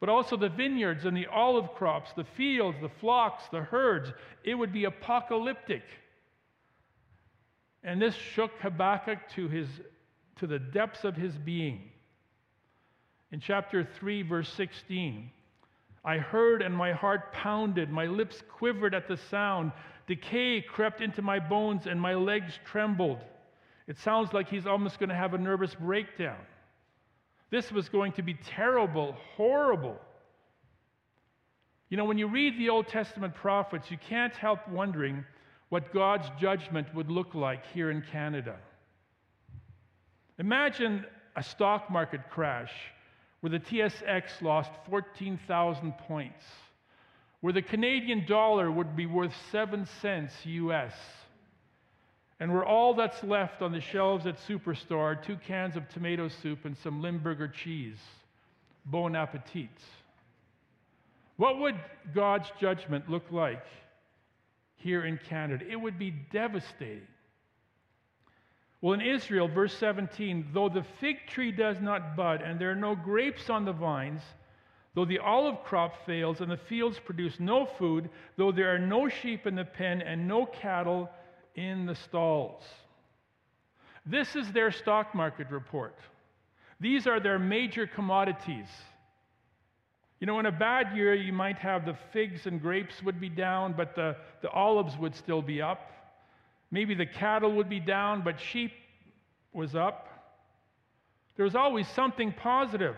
but 0.00 0.08
also 0.08 0.36
the 0.36 0.48
vineyards 0.48 1.04
and 1.04 1.14
the 1.14 1.26
olive 1.26 1.74
crops, 1.74 2.10
the 2.16 2.24
fields, 2.36 2.78
the 2.80 2.88
flocks, 3.00 3.44
the 3.52 3.60
herds. 3.60 4.10
It 4.42 4.54
would 4.54 4.72
be 4.72 4.84
apocalyptic. 4.84 5.82
And 7.84 8.00
this 8.00 8.14
shook 8.14 8.50
Habakkuk 8.60 9.18
to, 9.36 9.48
his, 9.48 9.68
to 10.36 10.46
the 10.46 10.58
depths 10.58 11.04
of 11.04 11.16
his 11.16 11.36
being. 11.36 11.90
In 13.30 13.40
chapter 13.40 13.86
3, 13.98 14.22
verse 14.22 14.48
16, 14.54 15.30
I 16.02 16.16
heard 16.16 16.62
and 16.62 16.74
my 16.74 16.92
heart 16.92 17.32
pounded, 17.34 17.90
my 17.90 18.06
lips 18.06 18.42
quivered 18.50 18.94
at 18.94 19.06
the 19.06 19.18
sound. 19.18 19.70
Decay 20.06 20.62
crept 20.62 21.02
into 21.02 21.20
my 21.20 21.38
bones 21.38 21.86
and 21.86 22.00
my 22.00 22.14
legs 22.14 22.58
trembled. 22.64 23.18
It 23.86 23.98
sounds 23.98 24.32
like 24.32 24.48
he's 24.48 24.66
almost 24.66 24.98
going 24.98 25.10
to 25.10 25.14
have 25.14 25.34
a 25.34 25.38
nervous 25.38 25.74
breakdown. 25.74 26.38
This 27.50 27.72
was 27.72 27.88
going 27.88 28.12
to 28.12 28.22
be 28.22 28.34
terrible, 28.34 29.16
horrible. 29.36 29.98
You 31.88 31.96
know, 31.96 32.04
when 32.04 32.18
you 32.18 32.28
read 32.28 32.56
the 32.58 32.68
Old 32.68 32.86
Testament 32.86 33.34
prophets, 33.34 33.90
you 33.90 33.98
can't 33.98 34.34
help 34.34 34.68
wondering 34.68 35.24
what 35.68 35.92
God's 35.92 36.30
judgment 36.40 36.94
would 36.94 37.10
look 37.10 37.34
like 37.34 37.66
here 37.74 37.90
in 37.90 38.02
Canada. 38.12 38.56
Imagine 40.38 41.04
a 41.36 41.42
stock 41.42 41.90
market 41.90 42.20
crash 42.30 42.72
where 43.40 43.50
the 43.50 43.58
TSX 43.58 44.42
lost 44.42 44.70
14,000 44.88 45.92
points, 46.06 46.44
where 47.40 47.52
the 47.52 47.62
Canadian 47.62 48.26
dollar 48.26 48.70
would 48.70 48.94
be 48.94 49.06
worth 49.06 49.34
7 49.50 49.86
cents 50.00 50.32
US, 50.44 50.92
and 52.40 52.52
where 52.52 52.64
all 52.64 52.94
that's 52.94 53.22
left 53.22 53.60
on 53.60 53.70
the 53.70 53.82
shelves 53.82 54.26
at 54.26 54.38
Superstore 54.48 55.22
two 55.22 55.36
cans 55.46 55.76
of 55.76 55.86
tomato 55.90 56.28
soup 56.28 56.64
and 56.64 56.76
some 56.78 57.02
Limburger 57.02 57.48
cheese. 57.48 57.98
Bon 58.86 59.14
appetit. 59.14 59.68
What 61.36 61.60
would 61.60 61.76
God's 62.14 62.50
judgment 62.58 63.10
look 63.10 63.30
like 63.30 63.64
here 64.76 65.04
in 65.04 65.20
Canada? 65.28 65.64
It 65.68 65.76
would 65.76 65.98
be 65.98 66.10
devastating. 66.10 67.06
Well, 68.80 68.94
in 68.94 69.02
Israel, 69.02 69.46
verse 69.46 69.76
17, 69.76 70.48
though 70.54 70.70
the 70.70 70.84
fig 71.00 71.26
tree 71.26 71.52
does 71.52 71.76
not 71.82 72.16
bud 72.16 72.40
and 72.40 72.58
there 72.58 72.70
are 72.70 72.74
no 72.74 72.94
grapes 72.94 73.50
on 73.50 73.66
the 73.66 73.72
vines, 73.72 74.22
though 74.94 75.04
the 75.04 75.18
olive 75.18 75.62
crop 75.64 76.06
fails 76.06 76.40
and 76.40 76.50
the 76.50 76.56
fields 76.56 76.98
produce 76.98 77.38
no 77.38 77.66
food, 77.66 78.08
though 78.38 78.50
there 78.50 78.74
are 78.74 78.78
no 78.78 79.10
sheep 79.10 79.46
in 79.46 79.54
the 79.54 79.64
pen 79.64 80.00
and 80.00 80.26
no 80.26 80.46
cattle 80.46 81.10
in 81.54 81.86
the 81.86 81.94
stalls. 81.94 82.62
This 84.06 84.34
is 84.36 84.50
their 84.52 84.70
stock 84.70 85.14
market 85.14 85.50
report. 85.50 85.96
These 86.80 87.06
are 87.06 87.20
their 87.20 87.38
major 87.38 87.86
commodities. 87.86 88.68
You 90.20 90.26
know, 90.26 90.38
in 90.38 90.46
a 90.46 90.52
bad 90.52 90.96
year, 90.96 91.14
you 91.14 91.32
might 91.32 91.58
have 91.58 91.84
the 91.84 91.96
figs 92.12 92.46
and 92.46 92.60
grapes 92.60 93.02
would 93.02 93.20
be 93.20 93.28
down, 93.28 93.74
but 93.76 93.94
the, 93.94 94.16
the 94.42 94.50
olives 94.50 94.96
would 94.98 95.14
still 95.14 95.42
be 95.42 95.62
up. 95.62 95.90
Maybe 96.70 96.94
the 96.94 97.06
cattle 97.06 97.52
would 97.56 97.68
be 97.68 97.80
down, 97.80 98.22
but 98.22 98.40
sheep 98.40 98.72
was 99.52 99.74
up. 99.74 100.08
There 101.36 101.44
was 101.44 101.54
always 101.54 101.88
something 101.88 102.32
positive. 102.32 102.96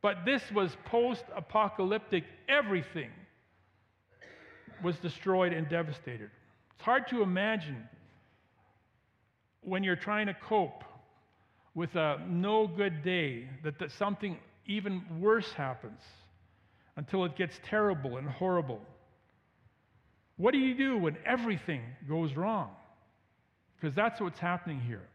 But 0.00 0.24
this 0.24 0.42
was 0.52 0.76
post 0.84 1.24
apocalyptic. 1.34 2.24
Everything 2.48 3.10
was 4.82 4.96
destroyed 4.98 5.52
and 5.52 5.68
devastated. 5.68 6.30
It's 6.78 6.84
hard 6.84 7.08
to 7.08 7.22
imagine 7.22 7.88
when 9.62 9.82
you're 9.82 9.96
trying 9.96 10.28
to 10.28 10.34
cope 10.34 10.84
with 11.74 11.96
a 11.96 12.18
no 12.28 12.68
good 12.68 13.02
day 13.02 13.48
that, 13.64 13.80
that 13.80 13.90
something 13.90 14.38
even 14.66 15.02
worse 15.20 15.52
happens 15.52 16.00
until 16.96 17.24
it 17.24 17.34
gets 17.34 17.58
terrible 17.68 18.16
and 18.16 18.28
horrible. 18.28 18.80
What 20.36 20.52
do 20.52 20.58
you 20.58 20.76
do 20.76 20.96
when 20.98 21.16
everything 21.26 21.82
goes 22.08 22.36
wrong? 22.36 22.70
Because 23.74 23.96
that's 23.96 24.20
what's 24.20 24.38
happening 24.38 24.78
here. 24.78 25.08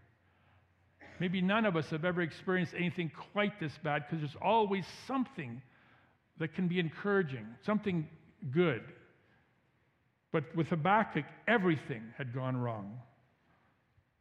Maybe 1.22 1.42
none 1.42 1.66
of 1.66 1.78
us 1.78 1.90
have 1.92 2.04
ever 2.04 2.22
experienced 2.22 2.74
anything 2.78 3.10
quite 3.32 3.58
this 3.62 3.72
bad 3.86 4.04
because 4.06 4.20
there's 4.20 4.36
always 4.42 4.84
something 5.08 5.62
that 6.40 6.56
can 6.56 6.68
be 6.68 6.82
encouraging, 6.82 7.48
something 7.66 8.06
good. 8.52 8.82
But 10.34 10.54
with 10.56 10.68
Habakkuk, 10.68 11.26
everything 11.48 12.02
had 12.18 12.34
gone 12.34 12.58
wrong. 12.58 13.00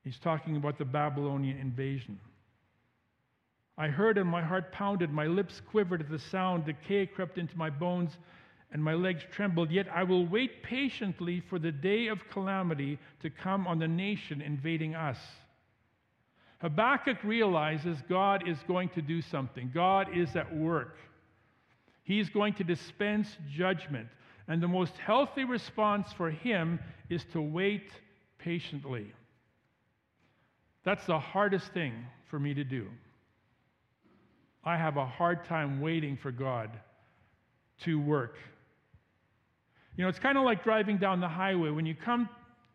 He's 0.04 0.18
talking 0.18 0.56
about 0.56 0.78
the 0.78 0.84
Babylonian 0.84 1.58
invasion. 1.58 2.20
I 3.78 3.88
heard 3.88 4.18
and 4.18 4.28
my 4.28 4.42
heart 4.42 4.70
pounded, 4.72 5.10
my 5.10 5.26
lips 5.26 5.62
quivered 5.70 6.02
at 6.02 6.10
the 6.10 6.18
sound, 6.18 6.66
decay 6.66 7.06
crept 7.06 7.38
into 7.38 7.56
my 7.56 7.70
bones 7.70 8.18
and 8.72 8.84
my 8.84 8.92
legs 8.92 9.22
trembled. 9.32 9.70
Yet 9.70 9.86
I 9.92 10.02
will 10.02 10.26
wait 10.26 10.62
patiently 10.62 11.40
for 11.40 11.58
the 11.58 11.72
day 11.72 12.08
of 12.08 12.28
calamity 12.28 12.98
to 13.22 13.30
come 13.30 13.66
on 13.66 13.78
the 13.78 13.88
nation 13.88 14.42
invading 14.42 14.94
us. 14.94 15.18
Habakkuk 16.60 17.24
realizes 17.24 17.98
God 18.08 18.46
is 18.46 18.58
going 18.68 18.90
to 18.90 19.02
do 19.02 19.22
something, 19.22 19.70
God 19.72 20.14
is 20.14 20.36
at 20.36 20.54
work. 20.54 20.98
He's 22.04 22.28
going 22.28 22.52
to 22.54 22.64
dispense 22.64 23.36
judgment. 23.50 24.08
And 24.48 24.62
the 24.62 24.68
most 24.68 24.96
healthy 24.98 25.44
response 25.44 26.12
for 26.12 26.30
him 26.30 26.80
is 27.08 27.24
to 27.32 27.40
wait 27.40 27.90
patiently. 28.38 29.12
That's 30.84 31.06
the 31.06 31.18
hardest 31.18 31.72
thing 31.72 31.94
for 32.28 32.38
me 32.38 32.54
to 32.54 32.64
do. 32.64 32.88
I 34.64 34.76
have 34.76 34.96
a 34.96 35.06
hard 35.06 35.44
time 35.44 35.80
waiting 35.80 36.16
for 36.16 36.30
God 36.30 36.70
to 37.80 38.00
work 38.00 38.36
you 39.96 40.04
know, 40.04 40.08
it's 40.08 40.18
kind 40.18 40.38
of 40.38 40.44
like 40.44 40.64
driving 40.64 40.96
down 40.96 41.20
the 41.20 41.28
highway 41.28 41.70
when 41.70 41.84
you 41.84 41.94
come 41.94 42.28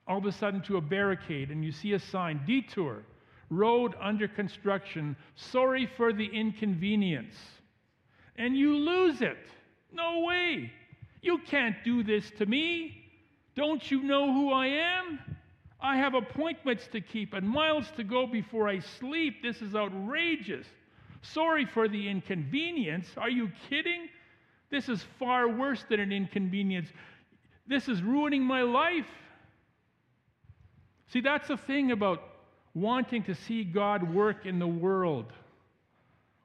all 0.08 0.20
of 0.20 0.26
a 0.26 0.32
sudden 0.32 0.62
to 0.64 0.78
a 0.78 0.82
barricade 0.82 1.50
and 1.50 1.64
you 1.64 1.72
see 1.72 1.94
a 1.94 2.00
sign 2.00 2.42
detour, 2.46 3.04
road 3.50 3.96
under 4.00 4.28
construction, 4.28 5.16
sorry 5.36 5.90
for 5.98 6.14
the 6.14 6.26
inconvenience. 6.26 7.36
And 8.38 8.56
you 8.56 8.78
lose 8.78 9.22
it. 9.22 9.38
No 9.92 10.20
way. 10.20 10.72
You 11.22 11.40
can't 11.40 11.76
do 11.84 12.04
this 12.04 12.30
to 12.38 12.46
me. 12.46 13.04
Don't 13.56 13.90
you 13.90 14.04
know 14.04 14.32
who 14.32 14.52
I 14.52 14.68
am? 14.68 15.20
I 15.80 15.98
have 15.98 16.14
appointments 16.14 16.88
to 16.92 17.02
keep 17.02 17.34
and 17.34 17.48
miles 17.48 17.90
to 17.98 18.04
go 18.04 18.26
before 18.26 18.68
I 18.68 18.80
sleep. 18.80 19.42
This 19.42 19.62
is 19.62 19.76
outrageous. 19.76 20.66
Sorry 21.22 21.66
for 21.66 21.88
the 21.88 22.08
inconvenience. 22.08 23.08
Are 23.18 23.30
you 23.30 23.52
kidding? 23.70 24.10
This 24.70 24.90
is 24.90 25.04
far 25.20 25.48
worse 25.48 25.84
than 25.90 26.00
an 26.00 26.12
inconvenience. 26.12 26.90
This 27.68 27.88
is 27.88 28.02
ruining 28.02 28.44
my 28.44 28.62
life. 28.62 29.08
See, 31.12 31.22
that's 31.22 31.48
the 31.48 31.58
thing 31.58 31.92
about 31.92 32.22
wanting 32.74 33.24
to 33.24 33.34
see 33.34 33.64
God 33.64 34.14
work 34.14 34.46
in 34.46 34.60
the 34.60 34.68
world, 34.68 35.32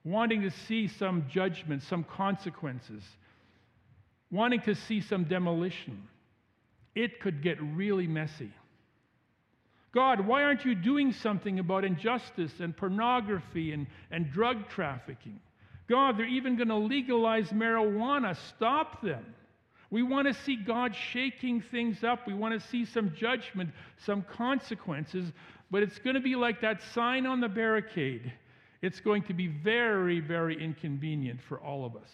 wanting 0.04 0.42
to 0.42 0.50
see 0.50 0.88
some 0.88 1.26
judgment, 1.28 1.82
some 1.82 2.04
consequences, 2.04 3.02
wanting 4.32 4.62
to 4.62 4.74
see 4.74 5.00
some 5.00 5.24
demolition. 5.24 6.08
It 6.96 7.20
could 7.20 7.42
get 7.42 7.62
really 7.62 8.08
messy. 8.08 8.50
God, 9.94 10.26
why 10.26 10.42
aren't 10.42 10.64
you 10.64 10.74
doing 10.74 11.12
something 11.12 11.58
about 11.58 11.84
injustice 11.84 12.52
and 12.60 12.74
pornography 12.74 13.72
and, 13.72 13.86
and 14.10 14.32
drug 14.32 14.68
trafficking? 14.70 15.38
God, 15.88 16.16
they're 16.16 16.26
even 16.26 16.56
going 16.56 16.68
to 16.68 16.76
legalize 16.76 17.50
marijuana. 17.50 18.34
Stop 18.48 19.02
them. 19.02 19.24
We 19.90 20.02
want 20.02 20.26
to 20.26 20.32
see 20.32 20.56
God 20.56 20.96
shaking 20.96 21.62
things 21.70 22.02
up. 22.02 22.26
We 22.26 22.32
want 22.32 22.58
to 22.58 22.68
see 22.68 22.86
some 22.86 23.12
judgment, 23.14 23.70
some 24.06 24.22
consequences, 24.22 25.30
but 25.70 25.82
it's 25.82 25.98
going 25.98 26.14
to 26.14 26.22
be 26.22 26.34
like 26.34 26.62
that 26.62 26.80
sign 26.94 27.26
on 27.26 27.40
the 27.40 27.48
barricade. 27.48 28.32
It's 28.80 29.00
going 29.00 29.24
to 29.24 29.34
be 29.34 29.48
very, 29.48 30.20
very 30.20 30.62
inconvenient 30.62 31.40
for 31.46 31.60
all 31.60 31.84
of 31.84 31.94
us. 31.94 32.08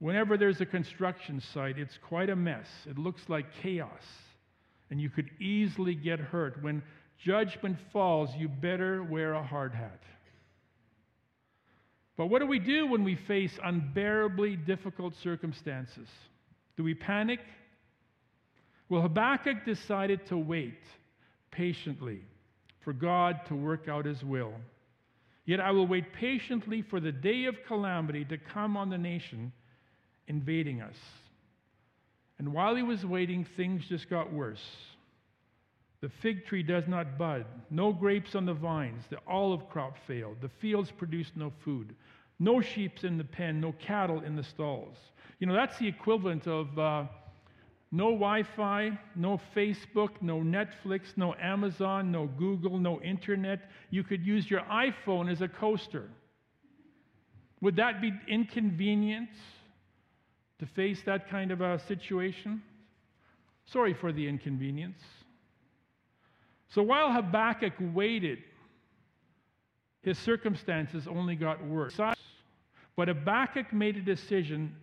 Whenever 0.00 0.36
there's 0.36 0.60
a 0.60 0.66
construction 0.66 1.40
site, 1.52 1.78
it's 1.78 1.98
quite 2.06 2.30
a 2.30 2.36
mess. 2.36 2.66
It 2.86 2.98
looks 2.98 3.22
like 3.28 3.46
chaos, 3.62 4.04
and 4.90 5.00
you 5.00 5.10
could 5.10 5.28
easily 5.40 5.94
get 5.94 6.20
hurt. 6.20 6.62
When 6.62 6.82
judgment 7.18 7.78
falls, 7.92 8.30
you 8.36 8.48
better 8.48 9.02
wear 9.02 9.32
a 9.32 9.42
hard 9.42 9.74
hat. 9.74 10.00
But 12.16 12.26
what 12.26 12.40
do 12.40 12.46
we 12.46 12.58
do 12.58 12.86
when 12.86 13.04
we 13.04 13.16
face 13.16 13.58
unbearably 13.62 14.56
difficult 14.56 15.14
circumstances? 15.22 16.08
Do 16.76 16.84
we 16.84 16.94
panic? 16.94 17.40
Well, 18.88 19.02
Habakkuk 19.02 19.64
decided 19.64 20.26
to 20.26 20.36
wait 20.36 20.80
patiently 21.50 22.20
for 22.80 22.92
God 22.92 23.40
to 23.48 23.54
work 23.54 23.88
out 23.88 24.04
his 24.04 24.22
will. 24.22 24.52
Yet 25.44 25.60
I 25.60 25.70
will 25.70 25.86
wait 25.86 26.12
patiently 26.12 26.82
for 26.82 27.00
the 27.00 27.12
day 27.12 27.44
of 27.46 27.56
calamity 27.66 28.24
to 28.26 28.38
come 28.38 28.76
on 28.76 28.90
the 28.90 28.98
nation 28.98 29.52
invading 30.28 30.80
us. 30.80 30.96
And 32.38 32.52
while 32.52 32.76
he 32.76 32.82
was 32.82 33.04
waiting, 33.04 33.44
things 33.56 33.84
just 33.88 34.08
got 34.08 34.32
worse. 34.32 34.64
The 36.00 36.10
fig 36.22 36.46
tree 36.46 36.62
does 36.62 36.84
not 36.86 37.18
bud, 37.18 37.44
no 37.70 37.92
grapes 37.92 38.36
on 38.36 38.46
the 38.46 38.54
vines, 38.54 39.02
the 39.10 39.18
olive 39.26 39.68
crop 39.68 39.96
failed, 40.06 40.36
the 40.40 40.48
fields 40.48 40.92
produced 40.92 41.36
no 41.36 41.52
food. 41.64 41.94
No 42.38 42.60
sheep 42.60 43.02
in 43.02 43.18
the 43.18 43.24
pen, 43.24 43.60
no 43.60 43.72
cattle 43.72 44.20
in 44.20 44.36
the 44.36 44.44
stalls. 44.44 44.96
You 45.40 45.46
know, 45.48 45.54
that's 45.54 45.76
the 45.78 45.88
equivalent 45.88 46.46
of 46.46 46.78
uh, 46.78 47.04
no 47.90 48.12
Wi 48.12 48.44
Fi, 48.56 48.98
no 49.16 49.40
Facebook, 49.56 50.10
no 50.20 50.38
Netflix, 50.38 51.16
no 51.16 51.34
Amazon, 51.40 52.12
no 52.12 52.26
Google, 52.26 52.78
no 52.78 53.00
internet. 53.00 53.68
You 53.90 54.04
could 54.04 54.24
use 54.24 54.48
your 54.48 54.60
iPhone 54.60 55.30
as 55.30 55.42
a 55.42 55.48
coaster. 55.48 56.10
Would 57.60 57.76
that 57.76 58.00
be 58.00 58.12
inconvenient 58.28 59.30
to 60.58 60.66
face 60.66 61.02
that 61.06 61.28
kind 61.28 61.50
of 61.50 61.60
a 61.60 61.78
situation? 61.86 62.62
Sorry 63.66 63.94
for 63.94 64.12
the 64.12 64.26
inconvenience. 64.26 65.00
So 66.70 66.82
while 66.82 67.12
Habakkuk 67.12 67.74
waited, 67.94 68.38
his 70.02 70.18
circumstances 70.18 71.06
only 71.08 71.36
got 71.36 71.64
worse. 71.66 71.98
But 72.96 73.08
Habakkuk 73.08 73.72
made 73.72 73.96
a 73.96 74.02
decision 74.02 74.74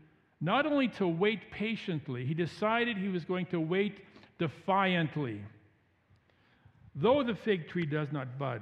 not 0.41 0.65
only 0.65 0.87
to 0.89 1.07
wait 1.07 1.51
patiently, 1.51 2.25
he 2.25 2.33
decided 2.33 2.97
he 2.97 3.07
was 3.07 3.25
going 3.25 3.45
to 3.47 3.59
wait 3.59 3.99
defiantly. 4.37 5.41
Though 6.95 7.23
the 7.23 7.35
fig 7.35 7.67
tree 7.67 7.85
does 7.85 8.09
not 8.11 8.37
bud, 8.37 8.61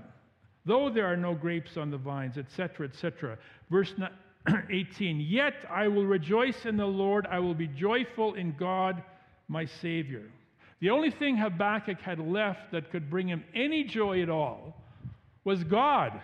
though 0.66 0.90
there 0.90 1.06
are 1.06 1.18
no 1.18 1.34
grapes 1.34 1.78
on 1.78 1.92
the 1.92 1.98
vines, 1.98 2.38
etc., 2.38 2.88
etc. 2.88 3.38
Verse 3.70 3.94
18 4.70 5.20
Yet 5.20 5.56
I 5.70 5.88
will 5.88 6.06
rejoice 6.06 6.66
in 6.66 6.78
the 6.78 6.86
Lord, 6.86 7.28
I 7.30 7.40
will 7.40 7.54
be 7.54 7.68
joyful 7.68 8.34
in 8.34 8.56
God, 8.58 9.04
my 9.48 9.66
Savior. 9.66 10.24
The 10.80 10.90
only 10.90 11.12
thing 11.12 11.38
Habakkuk 11.38 12.02
had 12.02 12.20
left 12.20 12.72
that 12.72 12.92
could 12.92 13.10
bring 13.10 13.28
him 13.28 13.44
any 13.56 13.84
joy 13.84 14.22
at 14.22 14.30
all 14.30 14.76
was 15.46 15.64
God. 15.64 16.20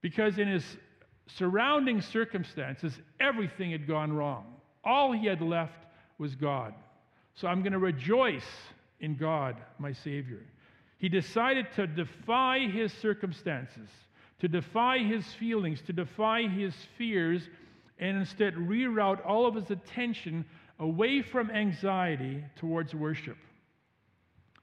Because 0.00 0.38
in 0.38 0.48
his 0.48 0.64
surrounding 1.26 2.00
circumstances, 2.00 2.98
everything 3.20 3.70
had 3.70 3.86
gone 3.86 4.12
wrong. 4.12 4.46
All 4.84 5.12
he 5.12 5.26
had 5.26 5.40
left 5.40 5.84
was 6.18 6.34
God. 6.34 6.74
So 7.34 7.48
I'm 7.48 7.62
going 7.62 7.72
to 7.72 7.78
rejoice 7.78 8.48
in 9.00 9.16
God, 9.16 9.56
my 9.78 9.92
Savior. 9.92 10.40
He 10.98 11.08
decided 11.08 11.66
to 11.76 11.86
defy 11.86 12.60
his 12.60 12.92
circumstances, 12.92 13.88
to 14.42 14.48
defy 14.48 14.98
his 14.98 15.24
feelings, 15.34 15.80
to 15.82 15.92
defy 15.92 16.48
his 16.48 16.74
fears, 16.98 17.48
and 18.00 18.16
instead 18.16 18.54
reroute 18.54 19.24
all 19.24 19.46
of 19.46 19.54
his 19.54 19.70
attention 19.70 20.44
away 20.80 21.22
from 21.22 21.48
anxiety 21.48 22.44
towards 22.56 22.92
worship. 22.92 23.36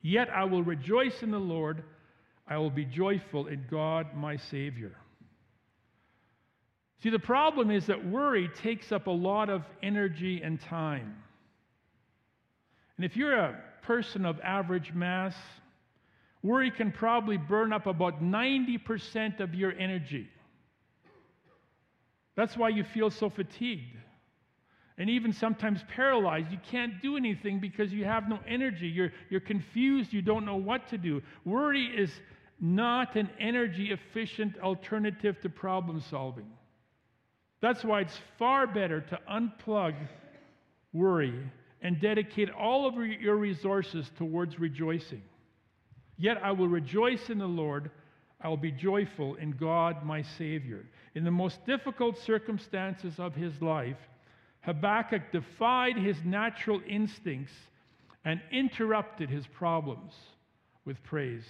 Yet 0.01 0.29
I 0.29 0.43
will 0.43 0.63
rejoice 0.63 1.23
in 1.23 1.31
the 1.31 1.39
Lord, 1.39 1.85
I 2.45 2.57
will 2.57 2.69
be 2.69 2.83
joyful 2.83 3.47
in 3.47 3.63
God, 3.71 4.07
my 4.17 4.35
Savior. 4.35 4.97
See, 7.01 7.09
the 7.09 7.17
problem 7.17 7.71
is 7.71 7.85
that 7.85 8.05
worry 8.05 8.49
takes 8.61 8.91
up 8.91 9.07
a 9.07 9.11
lot 9.11 9.49
of 9.49 9.63
energy 9.81 10.41
and 10.43 10.59
time. 10.59 11.15
And 12.97 13.05
if 13.05 13.15
you're 13.15 13.33
a 13.33 13.61
person 13.83 14.25
of 14.25 14.41
average 14.41 14.91
mass, 14.91 15.35
worry 16.43 16.71
can 16.71 16.91
probably 16.91 17.37
burn 17.37 17.73
up 17.73 17.85
about 17.85 18.21
90% 18.21 19.39
of 19.39 19.53
your 19.53 19.73
energy. 19.73 20.29
That's 22.35 22.55
why 22.55 22.69
you 22.69 22.83
feel 22.83 23.09
so 23.09 23.29
fatigued 23.29 23.97
and 24.97 25.09
even 25.09 25.33
sometimes 25.33 25.81
paralyzed. 25.93 26.51
You 26.51 26.59
can't 26.69 27.01
do 27.01 27.17
anything 27.17 27.59
because 27.59 27.91
you 27.91 28.05
have 28.05 28.29
no 28.29 28.39
energy. 28.47 28.87
You're, 28.87 29.11
you're 29.29 29.39
confused. 29.39 30.13
You 30.13 30.21
don't 30.21 30.45
know 30.45 30.57
what 30.57 30.87
to 30.89 30.97
do. 30.97 31.21
Worry 31.45 31.85
is 31.85 32.11
not 32.59 33.15
an 33.15 33.29
energy 33.39 33.91
efficient 33.91 34.59
alternative 34.59 35.39
to 35.41 35.49
problem 35.49 36.01
solving. 36.09 36.47
That's 37.61 37.83
why 37.83 38.01
it's 38.01 38.19
far 38.37 38.67
better 38.67 39.01
to 39.01 39.19
unplug 39.29 39.95
worry 40.93 41.33
and 41.81 41.99
dedicate 41.99 42.49
all 42.49 42.87
of 42.87 42.95
your 42.95 43.37
resources 43.37 44.09
towards 44.17 44.59
rejoicing. 44.59 45.21
Yet 46.19 46.37
I 46.43 46.51
will 46.51 46.67
rejoice 46.67 47.29
in 47.29 47.39
the 47.39 47.47
Lord. 47.47 47.89
I 48.41 48.49
will 48.49 48.57
be 48.57 48.71
joyful 48.71 49.35
in 49.35 49.51
God, 49.51 50.05
my 50.05 50.21
Savior. 50.21 50.85
In 51.15 51.23
the 51.23 51.31
most 51.31 51.65
difficult 51.65 52.17
circumstances 52.19 53.19
of 53.19 53.33
his 53.33 53.59
life, 53.61 53.97
Habakkuk 54.61 55.31
defied 55.31 55.97
his 55.97 56.17
natural 56.25 56.81
instincts 56.85 57.53
and 58.25 58.41
interrupted 58.51 59.29
his 59.29 59.47
problems 59.47 60.13
with 60.83 61.01
praise. 61.03 61.47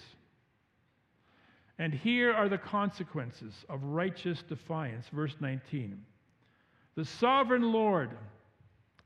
And 1.79 1.91
here 1.91 2.31
are 2.31 2.47
the 2.47 2.57
consequences 2.57 3.53
of 3.69 3.83
righteous 3.83 4.43
defiance. 4.43 5.07
Verse 5.11 5.35
19 5.39 5.99
The 6.95 7.05
sovereign 7.05 7.71
Lord 7.71 8.11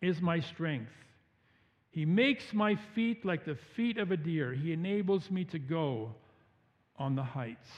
is 0.02 0.22
my 0.22 0.42
strength. 0.42 0.92
He 1.94 2.06
makes 2.06 2.54
my 2.54 2.76
feet 2.96 3.24
like 3.24 3.46
the 3.46 3.56
feet 3.76 4.00
of 4.00 4.10
a 4.10 4.18
deer, 4.18 4.52
He 4.52 4.74
enables 4.74 5.30
me 5.30 5.46
to 5.46 5.60
go 5.60 6.16
on 6.98 7.16
the 7.16 7.24
heights. 7.24 7.70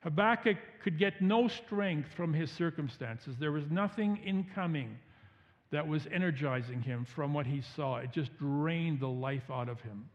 Habakkuk 0.00 0.56
could 0.82 0.98
get 0.98 1.20
no 1.20 1.48
strength 1.48 2.08
from 2.14 2.32
his 2.32 2.50
circumstances. 2.50 3.36
There 3.38 3.52
was 3.52 3.64
nothing 3.70 4.18
incoming 4.24 4.96
that 5.70 5.86
was 5.86 6.06
energizing 6.10 6.80
him 6.80 7.04
from 7.04 7.34
what 7.34 7.44
he 7.44 7.60
saw. 7.60 7.96
It 7.96 8.12
just 8.12 8.36
drained 8.38 9.00
the 9.00 9.08
life 9.08 9.50
out 9.50 9.68
of 9.68 9.80
him. 9.80 10.08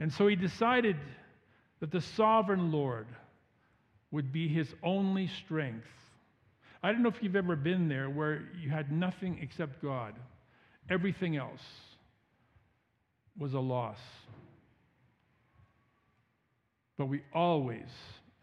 And 0.00 0.12
so 0.12 0.26
he 0.26 0.36
decided 0.36 0.96
that 1.80 1.90
the 1.92 2.00
sovereign 2.00 2.72
Lord 2.72 3.06
would 4.10 4.32
be 4.32 4.48
his 4.48 4.74
only 4.82 5.28
strength. 5.28 5.86
I 6.82 6.92
don't 6.92 7.02
know 7.02 7.08
if 7.08 7.22
you've 7.22 7.36
ever 7.36 7.56
been 7.56 7.88
there 7.88 8.10
where 8.10 8.48
you 8.60 8.68
had 8.68 8.92
nothing 8.92 9.38
except 9.40 9.80
God, 9.80 10.14
everything 10.90 11.36
else 11.36 11.62
was 13.38 13.54
a 13.54 13.60
loss. 13.60 13.98
But 16.96 17.06
we 17.06 17.22
always 17.34 17.88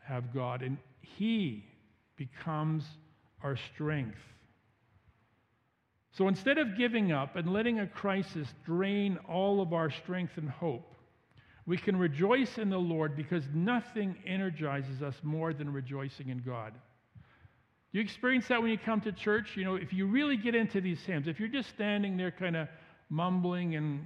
have 0.05 0.33
God, 0.33 0.61
and 0.61 0.77
He 1.01 1.65
becomes 2.15 2.83
our 3.41 3.57
strength. 3.73 4.19
So 6.11 6.27
instead 6.27 6.59
of 6.59 6.77
giving 6.77 7.11
up 7.11 7.35
and 7.35 7.51
letting 7.51 7.79
a 7.79 7.87
crisis 7.87 8.47
drain 8.65 9.17
all 9.27 9.61
of 9.61 9.73
our 9.73 9.89
strength 9.89 10.33
and 10.37 10.49
hope, 10.49 10.93
we 11.65 11.77
can 11.77 11.95
rejoice 11.95 12.57
in 12.57 12.69
the 12.69 12.77
Lord 12.77 13.15
because 13.15 13.43
nothing 13.53 14.15
energizes 14.27 15.01
us 15.01 15.15
more 15.23 15.53
than 15.53 15.71
rejoicing 15.71 16.29
in 16.29 16.39
God. 16.39 16.73
You 17.93 18.01
experience 18.01 18.47
that 18.47 18.61
when 18.61 18.71
you 18.71 18.77
come 18.77 19.01
to 19.01 19.11
church? 19.11 19.55
You 19.55 19.63
know, 19.63 19.75
if 19.75 19.93
you 19.93 20.07
really 20.07 20.35
get 20.35 20.55
into 20.55 20.81
these 20.81 20.99
hymns, 21.01 21.27
if 21.27 21.39
you're 21.39 21.47
just 21.47 21.69
standing 21.69 22.17
there 22.17 22.31
kind 22.31 22.55
of 22.55 22.67
mumbling 23.09 23.75
and 23.75 24.03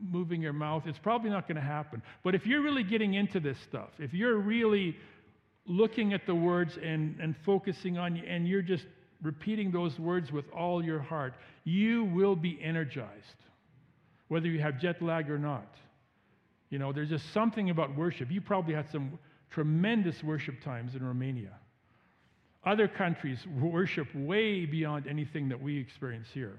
moving 0.00 0.40
your 0.40 0.52
mouth, 0.52 0.84
it's 0.86 0.98
probably 0.98 1.28
not 1.28 1.48
going 1.48 1.56
to 1.56 1.60
happen. 1.60 2.02
But 2.22 2.36
if 2.36 2.46
you're 2.46 2.62
really 2.62 2.84
getting 2.84 3.14
into 3.14 3.40
this 3.40 3.58
stuff, 3.68 3.90
if 3.98 4.14
you're 4.14 4.38
really 4.38 4.96
looking 5.66 6.12
at 6.12 6.24
the 6.24 6.34
words 6.34 6.78
and, 6.82 7.18
and 7.20 7.34
focusing 7.44 7.98
on, 7.98 8.16
and 8.16 8.46
you're 8.46 8.62
just 8.62 8.86
repeating 9.22 9.72
those 9.72 9.98
words 9.98 10.30
with 10.30 10.44
all 10.52 10.82
your 10.82 11.00
heart, 11.00 11.34
you 11.64 12.04
will 12.04 12.36
be 12.36 12.58
energized, 12.62 13.36
whether 14.28 14.46
you 14.46 14.60
have 14.60 14.80
jet 14.80 15.02
lag 15.02 15.28
or 15.28 15.38
not. 15.38 15.74
You 16.70 16.78
know, 16.78 16.92
there's 16.92 17.10
just 17.10 17.32
something 17.32 17.70
about 17.70 17.96
worship. 17.96 18.30
You 18.30 18.40
probably 18.40 18.74
had 18.74 18.88
some 18.90 19.18
tremendous 19.50 20.22
worship 20.22 20.62
times 20.62 20.94
in 20.94 21.04
Romania. 21.04 21.59
Other 22.64 22.88
countries 22.88 23.38
worship 23.58 24.08
way 24.14 24.66
beyond 24.66 25.06
anything 25.06 25.48
that 25.48 25.62
we 25.62 25.78
experience 25.78 26.28
here. 26.32 26.58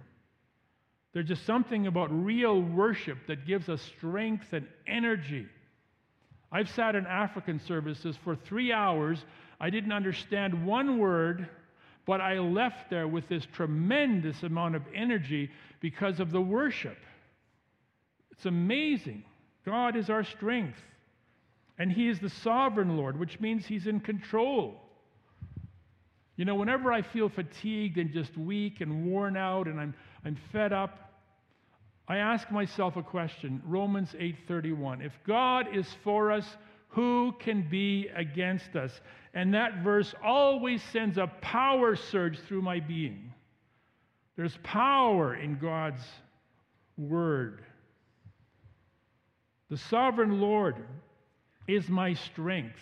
There's 1.13 1.27
just 1.27 1.45
something 1.45 1.87
about 1.87 2.09
real 2.11 2.61
worship 2.61 3.17
that 3.27 3.45
gives 3.45 3.69
us 3.69 3.81
strength 3.97 4.53
and 4.53 4.65
energy. 4.87 5.47
I've 6.51 6.69
sat 6.69 6.95
in 6.95 7.05
African 7.05 7.59
services 7.59 8.17
for 8.23 8.35
three 8.35 8.71
hours. 8.71 9.23
I 9.59 9.69
didn't 9.69 9.91
understand 9.91 10.65
one 10.65 10.97
word, 10.97 11.47
but 12.05 12.19
I 12.19 12.39
left 12.39 12.89
there 12.89 13.07
with 13.07 13.27
this 13.27 13.45
tremendous 13.53 14.41
amount 14.43 14.75
of 14.75 14.83
energy 14.95 15.51
because 15.81 16.19
of 16.19 16.31
the 16.31 16.41
worship. 16.41 16.97
It's 18.31 18.45
amazing. 18.45 19.23
God 19.65 19.95
is 19.95 20.09
our 20.09 20.23
strength. 20.23 20.79
And 21.77 21.91
He 21.91 22.07
is 22.07 22.19
the 22.19 22.29
sovereign 22.29 22.97
Lord, 22.97 23.19
which 23.19 23.39
means 23.39 23.65
He's 23.65 23.87
in 23.87 23.99
control. 23.99 24.80
You 26.37 26.45
know, 26.45 26.55
whenever 26.55 26.91
I 26.91 27.01
feel 27.01 27.29
fatigued 27.29 27.97
and 27.97 28.11
just 28.11 28.37
weak 28.37 28.81
and 28.81 29.05
worn 29.05 29.37
out 29.37 29.67
and 29.67 29.79
I'm, 29.79 29.93
I'm 30.25 30.37
fed 30.51 30.73
up, 30.73 31.11
I 32.07 32.17
ask 32.17 32.49
myself 32.51 32.97
a 32.97 33.03
question, 33.03 33.61
Romans 33.65 34.13
8:31. 34.19 35.05
If 35.05 35.13
God 35.25 35.73
is 35.73 35.87
for 36.03 36.31
us, 36.31 36.57
who 36.89 37.33
can 37.39 37.69
be 37.69 38.09
against 38.13 38.75
us? 38.75 38.99
And 39.33 39.53
that 39.53 39.81
verse 39.83 40.13
always 40.21 40.83
sends 40.91 41.17
a 41.17 41.27
power 41.41 41.95
surge 41.95 42.39
through 42.39 42.63
my 42.63 42.81
being. 42.81 43.33
There's 44.35 44.57
power 44.63 45.35
in 45.35 45.57
God's 45.57 46.03
word. 46.97 47.63
The 49.69 49.77
sovereign 49.77 50.41
Lord 50.41 50.75
is 51.67 51.87
my 51.87 52.13
strength. 52.13 52.79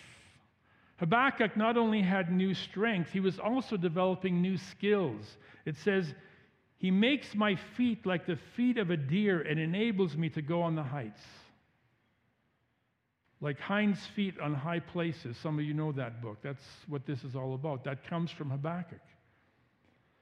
Habakkuk 1.00 1.56
not 1.56 1.78
only 1.78 2.02
had 2.02 2.30
new 2.30 2.52
strength, 2.52 3.10
he 3.10 3.20
was 3.20 3.38
also 3.38 3.78
developing 3.78 4.42
new 4.42 4.58
skills. 4.58 5.38
It 5.64 5.78
says, 5.78 6.12
He 6.76 6.90
makes 6.90 7.34
my 7.34 7.56
feet 7.56 8.04
like 8.04 8.26
the 8.26 8.36
feet 8.54 8.76
of 8.76 8.90
a 8.90 8.98
deer 8.98 9.40
and 9.40 9.58
enables 9.58 10.14
me 10.14 10.28
to 10.28 10.42
go 10.42 10.60
on 10.60 10.74
the 10.74 10.82
heights. 10.82 11.22
Like 13.40 13.58
hind's 13.58 14.04
feet 14.14 14.38
on 14.40 14.52
high 14.52 14.80
places. 14.80 15.38
Some 15.38 15.58
of 15.58 15.64
you 15.64 15.72
know 15.72 15.90
that 15.92 16.20
book. 16.20 16.36
That's 16.42 16.64
what 16.86 17.06
this 17.06 17.24
is 17.24 17.34
all 17.34 17.54
about. 17.54 17.82
That 17.84 18.06
comes 18.06 18.30
from 18.30 18.50
Habakkuk. 18.50 19.00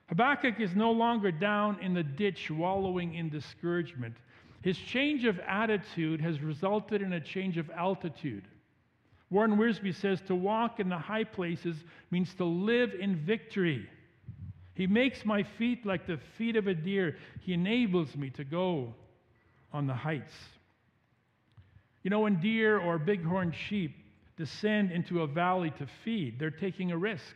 Habakkuk 0.06 0.60
is 0.60 0.76
no 0.76 0.92
longer 0.92 1.32
down 1.32 1.80
in 1.80 1.92
the 1.92 2.04
ditch 2.04 2.52
wallowing 2.52 3.14
in 3.16 3.30
discouragement. 3.30 4.14
His 4.62 4.78
change 4.78 5.24
of 5.24 5.40
attitude 5.40 6.20
has 6.20 6.40
resulted 6.40 7.02
in 7.02 7.14
a 7.14 7.20
change 7.20 7.58
of 7.58 7.68
altitude. 7.70 8.44
Warren 9.30 9.56
Wiersbe 9.56 9.94
says 9.94 10.20
to 10.22 10.34
walk 10.34 10.80
in 10.80 10.88
the 10.88 10.98
high 10.98 11.24
places 11.24 11.76
means 12.10 12.34
to 12.36 12.44
live 12.44 12.94
in 12.98 13.16
victory. 13.16 13.88
He 14.74 14.86
makes 14.86 15.24
my 15.24 15.42
feet 15.42 15.84
like 15.84 16.06
the 16.06 16.18
feet 16.38 16.56
of 16.56 16.66
a 16.66 16.74
deer. 16.74 17.16
He 17.40 17.52
enables 17.52 18.16
me 18.16 18.30
to 18.30 18.44
go 18.44 18.94
on 19.72 19.86
the 19.86 19.94
heights. 19.94 20.32
You 22.02 22.10
know, 22.10 22.20
when 22.20 22.40
deer 22.40 22.78
or 22.78 22.98
bighorn 22.98 23.52
sheep 23.52 23.96
descend 24.36 24.92
into 24.92 25.22
a 25.22 25.26
valley 25.26 25.72
to 25.78 25.86
feed, 26.04 26.38
they're 26.38 26.50
taking 26.50 26.92
a 26.92 26.96
risk 26.96 27.34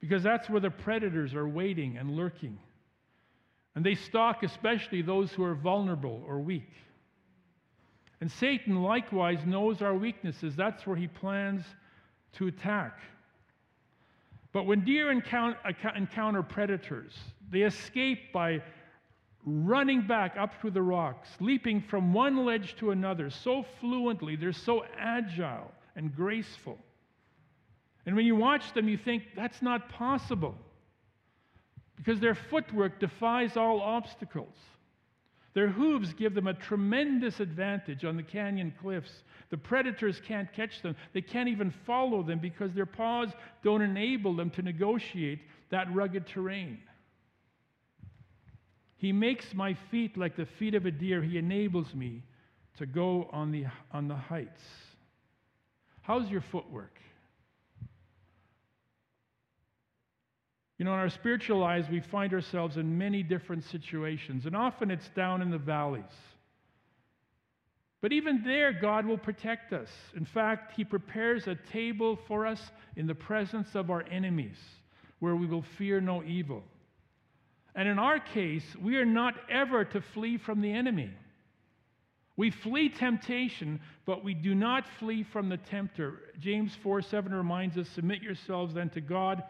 because 0.00 0.22
that's 0.22 0.50
where 0.50 0.60
the 0.60 0.70
predators 0.70 1.34
are 1.34 1.48
waiting 1.48 1.96
and 1.96 2.10
lurking. 2.10 2.58
And 3.74 3.86
they 3.86 3.94
stalk 3.94 4.42
especially 4.42 5.02
those 5.02 5.30
who 5.32 5.44
are 5.44 5.54
vulnerable 5.54 6.22
or 6.26 6.40
weak. 6.40 6.70
And 8.20 8.30
Satan 8.30 8.82
likewise 8.82 9.38
knows 9.46 9.80
our 9.80 9.94
weaknesses. 9.94 10.56
That's 10.56 10.86
where 10.86 10.96
he 10.96 11.06
plans 11.06 11.64
to 12.34 12.48
attack. 12.48 12.98
But 14.52 14.64
when 14.64 14.84
deer 14.84 15.10
encounter 15.10 16.42
predators, 16.42 17.16
they 17.50 17.62
escape 17.62 18.32
by 18.32 18.62
running 19.44 20.06
back 20.06 20.36
up 20.36 20.60
through 20.60 20.72
the 20.72 20.82
rocks, 20.82 21.28
leaping 21.38 21.80
from 21.80 22.12
one 22.12 22.44
ledge 22.44 22.74
to 22.76 22.90
another 22.90 23.30
so 23.30 23.64
fluently. 23.80 24.36
They're 24.36 24.52
so 24.52 24.84
agile 24.98 25.70
and 25.94 26.14
graceful. 26.14 26.78
And 28.04 28.16
when 28.16 28.26
you 28.26 28.36
watch 28.36 28.72
them, 28.72 28.88
you 28.88 28.96
think 28.96 29.22
that's 29.36 29.62
not 29.62 29.90
possible 29.90 30.54
because 31.96 32.20
their 32.20 32.34
footwork 32.34 32.98
defies 32.98 33.56
all 33.56 33.80
obstacles. 33.80 34.56
Their 35.58 35.66
hooves 35.66 36.12
give 36.12 36.34
them 36.34 36.46
a 36.46 36.54
tremendous 36.54 37.40
advantage 37.40 38.04
on 38.04 38.16
the 38.16 38.22
canyon 38.22 38.72
cliffs. 38.80 39.24
The 39.50 39.56
predators 39.56 40.22
can't 40.24 40.52
catch 40.52 40.82
them. 40.82 40.94
They 41.12 41.20
can't 41.20 41.48
even 41.48 41.72
follow 41.84 42.22
them 42.22 42.38
because 42.38 42.72
their 42.74 42.86
paws 42.86 43.30
don't 43.64 43.82
enable 43.82 44.36
them 44.36 44.50
to 44.50 44.62
negotiate 44.62 45.40
that 45.70 45.92
rugged 45.92 46.28
terrain. 46.28 46.78
He 48.98 49.10
makes 49.10 49.52
my 49.52 49.74
feet 49.90 50.16
like 50.16 50.36
the 50.36 50.46
feet 50.46 50.76
of 50.76 50.86
a 50.86 50.92
deer. 50.92 51.20
He 51.20 51.38
enables 51.38 51.92
me 51.92 52.22
to 52.76 52.86
go 52.86 53.28
on 53.32 53.50
the, 53.50 53.64
on 53.90 54.06
the 54.06 54.14
heights. 54.14 54.62
How's 56.02 56.30
your 56.30 56.40
footwork? 56.52 57.00
You 60.78 60.84
know, 60.84 60.94
in 60.94 61.00
our 61.00 61.10
spiritual 61.10 61.58
lives, 61.58 61.88
we 61.88 62.00
find 62.00 62.32
ourselves 62.32 62.76
in 62.76 62.96
many 62.96 63.24
different 63.24 63.64
situations, 63.64 64.46
and 64.46 64.54
often 64.54 64.92
it's 64.92 65.08
down 65.08 65.42
in 65.42 65.50
the 65.50 65.58
valleys. 65.58 66.04
But 68.00 68.12
even 68.12 68.44
there, 68.44 68.72
God 68.72 69.04
will 69.04 69.18
protect 69.18 69.72
us. 69.72 69.88
In 70.16 70.24
fact, 70.24 70.74
He 70.76 70.84
prepares 70.84 71.48
a 71.48 71.56
table 71.72 72.16
for 72.28 72.46
us 72.46 72.60
in 72.94 73.08
the 73.08 73.14
presence 73.14 73.74
of 73.74 73.90
our 73.90 74.04
enemies, 74.08 74.56
where 75.18 75.34
we 75.34 75.46
will 75.46 75.64
fear 75.76 76.00
no 76.00 76.22
evil. 76.22 76.62
And 77.74 77.88
in 77.88 77.98
our 77.98 78.20
case, 78.20 78.64
we 78.80 78.96
are 78.96 79.04
not 79.04 79.34
ever 79.50 79.84
to 79.84 80.00
flee 80.00 80.38
from 80.38 80.60
the 80.60 80.72
enemy. 80.72 81.10
We 82.36 82.52
flee 82.52 82.88
temptation, 82.88 83.80
but 84.06 84.22
we 84.22 84.32
do 84.32 84.54
not 84.54 84.84
flee 85.00 85.24
from 85.24 85.48
the 85.48 85.56
tempter. 85.56 86.20
James 86.38 86.72
4 86.84 87.02
7 87.02 87.34
reminds 87.34 87.76
us 87.76 87.88
submit 87.88 88.22
yourselves 88.22 88.74
then 88.74 88.90
to 88.90 89.00
God 89.00 89.42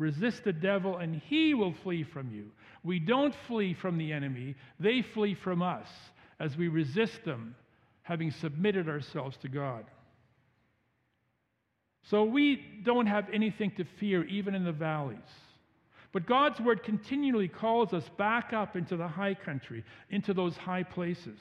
Resist 0.00 0.44
the 0.44 0.52
devil, 0.54 0.96
and 0.96 1.20
he 1.26 1.52
will 1.52 1.74
flee 1.82 2.04
from 2.04 2.32
you. 2.32 2.46
We 2.82 2.98
don't 2.98 3.34
flee 3.46 3.74
from 3.74 3.98
the 3.98 4.14
enemy, 4.14 4.56
they 4.80 5.02
flee 5.02 5.34
from 5.34 5.60
us 5.60 5.88
as 6.40 6.56
we 6.56 6.68
resist 6.68 7.22
them, 7.26 7.54
having 8.00 8.30
submitted 8.30 8.88
ourselves 8.88 9.36
to 9.42 9.48
God. 9.48 9.84
So 12.04 12.24
we 12.24 12.64
don't 12.82 13.04
have 13.04 13.26
anything 13.30 13.72
to 13.72 13.84
fear, 13.84 14.24
even 14.24 14.54
in 14.54 14.64
the 14.64 14.72
valleys. 14.72 15.18
But 16.12 16.26
God's 16.26 16.58
word 16.60 16.82
continually 16.82 17.48
calls 17.48 17.92
us 17.92 18.08
back 18.16 18.54
up 18.54 18.76
into 18.76 18.96
the 18.96 19.06
high 19.06 19.34
country, 19.34 19.84
into 20.08 20.32
those 20.32 20.56
high 20.56 20.82
places. 20.82 21.38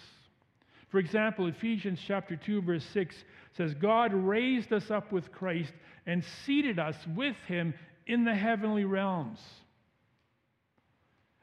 For 0.89 0.99
example, 0.99 1.47
Ephesians 1.47 1.99
chapter 2.05 2.35
2 2.35 2.61
verse 2.63 2.85
6 2.91 3.15
says 3.55 3.73
God 3.75 4.13
raised 4.13 4.73
us 4.73 4.91
up 4.91 5.13
with 5.13 5.31
Christ 5.31 5.71
and 6.05 6.23
seated 6.45 6.77
us 6.77 6.97
with 7.15 7.37
him 7.47 7.73
in 8.09 8.25
the 8.25 8.33
heavenly 8.33 8.85
realms. 8.85 9.39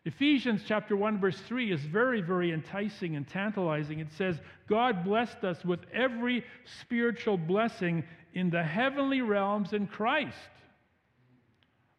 Ephesians 0.05 0.63
chapter 0.67 0.97
1 0.97 1.21
verse 1.21 1.39
3 1.47 1.73
is 1.73 1.81
very 1.81 2.21
very 2.21 2.53
enticing 2.53 3.15
and 3.15 3.27
tantalizing. 3.27 4.01
It 4.01 4.09
says 4.19 4.37
God 4.69 5.05
blessed 5.05 5.45
us 5.45 5.65
with 5.65 5.81
every 5.95 6.45
spiritual 6.81 7.39
blessing 7.39 8.03
in 8.35 8.51
the 8.51 8.65
heavenly 8.65 9.23
realms 9.23 9.73
in 9.73 9.87
Christ. 9.87 10.37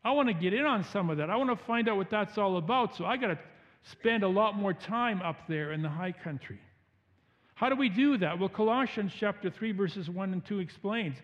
I 0.04 0.12
want 0.12 0.28
to 0.28 0.34
get 0.34 0.54
in 0.54 0.66
on 0.66 0.84
some 0.92 1.10
of 1.10 1.18
that. 1.18 1.30
I 1.30 1.38
want 1.38 1.58
to 1.58 1.66
find 1.66 1.88
out 1.88 1.96
what 1.96 2.10
that's 2.10 2.38
all 2.38 2.58
about. 2.58 2.96
So 2.98 3.06
I 3.06 3.16
got 3.16 3.28
to 3.28 3.40
spend 3.92 4.24
a 4.24 4.28
lot 4.28 4.56
more 4.56 4.74
time 4.74 5.22
up 5.22 5.48
there 5.48 5.72
in 5.72 5.82
the 5.82 5.90
high 5.90 6.12
country. 6.12 6.60
How 7.56 7.70
do 7.70 7.76
we 7.76 7.90
do 7.90 8.18
that? 8.18 8.38
Well, 8.38 8.50
Colossians 8.50 9.14
chapter 9.18 9.50
3 9.50 9.72
verses 9.72 10.10
1 10.10 10.34
and 10.34 10.46
2 10.46 10.60
explains 10.60 11.16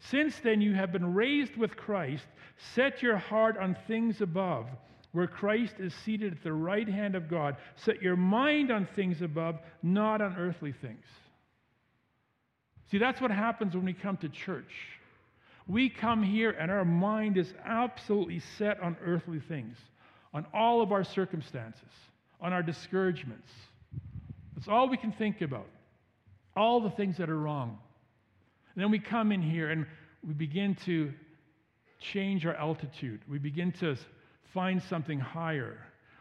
since 0.00 0.38
then 0.40 0.60
you 0.60 0.74
have 0.74 0.92
been 0.92 1.14
raised 1.14 1.56
with 1.56 1.76
Christ, 1.76 2.26
set 2.74 3.02
your 3.02 3.16
heart 3.16 3.58
on 3.58 3.76
things 3.86 4.20
above, 4.20 4.66
where 5.12 5.26
Christ 5.26 5.74
is 5.78 5.92
seated 6.04 6.32
at 6.32 6.42
the 6.42 6.52
right 6.52 6.88
hand 6.88 7.14
of 7.14 7.28
God. 7.28 7.56
Set 7.76 8.00
your 8.00 8.16
mind 8.16 8.70
on 8.70 8.86
things 8.94 9.22
above, 9.22 9.58
not 9.82 10.20
on 10.20 10.36
earthly 10.36 10.72
things. 10.72 11.04
See, 12.90 12.98
that's 12.98 13.20
what 13.20 13.30
happens 13.30 13.74
when 13.74 13.84
we 13.84 13.92
come 13.92 14.16
to 14.18 14.28
church. 14.28 14.72
We 15.66 15.88
come 15.88 16.22
here 16.22 16.50
and 16.50 16.70
our 16.70 16.84
mind 16.84 17.36
is 17.36 17.52
absolutely 17.64 18.40
set 18.58 18.80
on 18.80 18.96
earthly 19.04 19.40
things, 19.40 19.76
on 20.32 20.46
all 20.54 20.80
of 20.80 20.90
our 20.90 21.04
circumstances, 21.04 21.92
on 22.40 22.52
our 22.52 22.62
discouragements. 22.62 23.48
That's 24.54 24.68
all 24.68 24.88
we 24.88 24.96
can 24.96 25.12
think 25.12 25.40
about, 25.42 25.68
all 26.56 26.80
the 26.80 26.90
things 26.90 27.16
that 27.18 27.30
are 27.30 27.38
wrong. 27.38 27.78
And 28.74 28.82
then 28.82 28.90
we 28.90 28.98
come 28.98 29.32
in 29.32 29.42
here 29.42 29.70
and 29.70 29.86
we 30.26 30.34
begin 30.34 30.74
to 30.86 31.12
change 32.00 32.46
our 32.46 32.54
altitude. 32.54 33.20
We 33.28 33.38
begin 33.38 33.72
to 33.72 33.96
find 34.54 34.82
something 34.82 35.18
higher. 35.18 35.78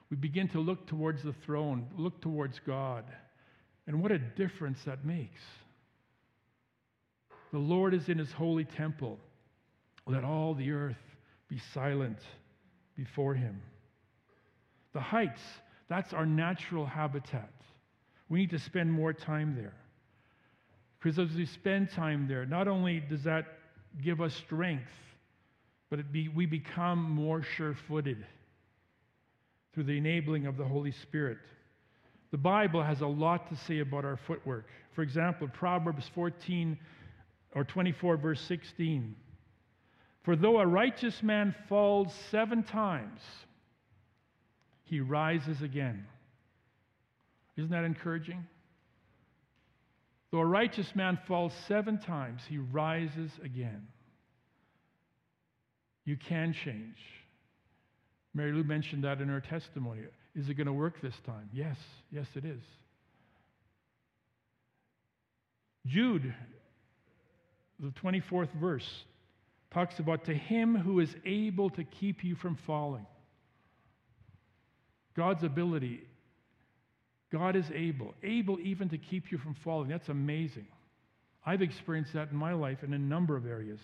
We 0.09 0.17
begin 0.17 0.47
to 0.49 0.59
look 0.59 0.87
towards 0.87 1.23
the 1.23 1.33
throne, 1.45 1.87
look 1.97 2.21
towards 2.21 2.59
God. 2.65 3.05
And 3.87 4.01
what 4.01 4.11
a 4.11 4.19
difference 4.19 4.79
that 4.85 5.05
makes. 5.05 5.41
The 7.51 7.59
Lord 7.59 7.93
is 7.93 8.09
in 8.09 8.17
his 8.17 8.31
holy 8.31 8.65
temple. 8.65 9.19
Let 10.05 10.23
all 10.23 10.53
the 10.53 10.71
earth 10.71 10.97
be 11.47 11.59
silent 11.73 12.19
before 12.95 13.33
him. 13.33 13.61
The 14.93 14.99
heights, 14.99 15.41
that's 15.87 16.13
our 16.13 16.25
natural 16.25 16.85
habitat. 16.85 17.51
We 18.27 18.39
need 18.39 18.51
to 18.51 18.59
spend 18.59 18.91
more 18.91 19.13
time 19.13 19.55
there. 19.55 19.73
Because 20.99 21.17
as 21.19 21.35
we 21.35 21.45
spend 21.45 21.89
time 21.91 22.27
there, 22.27 22.45
not 22.45 22.67
only 22.67 22.99
does 22.99 23.23
that 23.23 23.45
give 24.03 24.21
us 24.21 24.33
strength, 24.33 24.91
but 25.89 26.11
be, 26.11 26.27
we 26.27 26.45
become 26.45 26.99
more 26.99 27.41
sure 27.41 27.75
footed 27.87 28.25
through 29.73 29.85
the 29.85 29.97
enabling 29.97 30.45
of 30.45 30.57
the 30.57 30.65
Holy 30.65 30.91
Spirit. 30.91 31.37
The 32.31 32.37
Bible 32.37 32.83
has 32.83 33.01
a 33.01 33.07
lot 33.07 33.49
to 33.49 33.55
say 33.55 33.79
about 33.79 34.05
our 34.05 34.17
footwork. 34.17 34.67
For 34.93 35.01
example, 35.01 35.47
Proverbs 35.47 36.09
14 36.13 36.77
or 37.55 37.63
24, 37.63 38.17
verse 38.17 38.41
16. 38.41 39.15
For 40.23 40.35
though 40.35 40.59
a 40.59 40.67
righteous 40.67 41.23
man 41.23 41.55
falls 41.67 42.13
seven 42.29 42.61
times, 42.61 43.21
he 44.83 44.99
rises 44.99 45.61
again. 45.61 46.05
Isn't 47.57 47.71
that 47.71 47.83
encouraging? 47.83 48.45
Though 50.31 50.39
a 50.39 50.45
righteous 50.45 50.87
man 50.95 51.17
falls 51.27 51.53
seven 51.67 51.99
times, 51.99 52.41
he 52.47 52.57
rises 52.57 53.31
again. 53.43 53.87
You 56.05 56.17
can 56.17 56.53
change. 56.53 56.97
Mary 58.33 58.51
Lou 58.51 58.63
mentioned 58.63 59.03
that 59.03 59.21
in 59.21 59.29
her 59.29 59.41
testimony. 59.41 60.01
Is 60.35 60.49
it 60.49 60.53
going 60.53 60.67
to 60.67 60.73
work 60.73 61.01
this 61.01 61.15
time? 61.25 61.49
Yes, 61.51 61.77
yes, 62.11 62.27
it 62.35 62.45
is. 62.45 62.61
Jude, 65.87 66.33
the 67.79 67.91
24th 68.03 68.53
verse, 68.53 68.87
talks 69.71 69.97
about 69.99 70.25
to 70.25 70.33
him 70.33 70.75
who 70.75 70.99
is 70.99 71.09
able 71.25 71.69
to 71.71 71.83
keep 71.83 72.23
you 72.23 72.35
from 72.35 72.57
falling. 72.67 73.05
God's 75.15 75.43
ability. 75.43 76.01
God 77.31 77.55
is 77.55 77.65
able, 77.73 78.15
able 78.23 78.59
even 78.59 78.89
to 78.89 78.97
keep 78.97 79.31
you 79.31 79.37
from 79.37 79.53
falling. 79.53 79.89
That's 79.89 80.09
amazing. 80.09 80.67
I've 81.45 81.61
experienced 81.61 82.13
that 82.13 82.31
in 82.31 82.37
my 82.37 82.53
life 82.53 82.83
in 82.83 82.93
a 82.93 82.99
number 82.99 83.35
of 83.35 83.45
areas. 83.45 83.79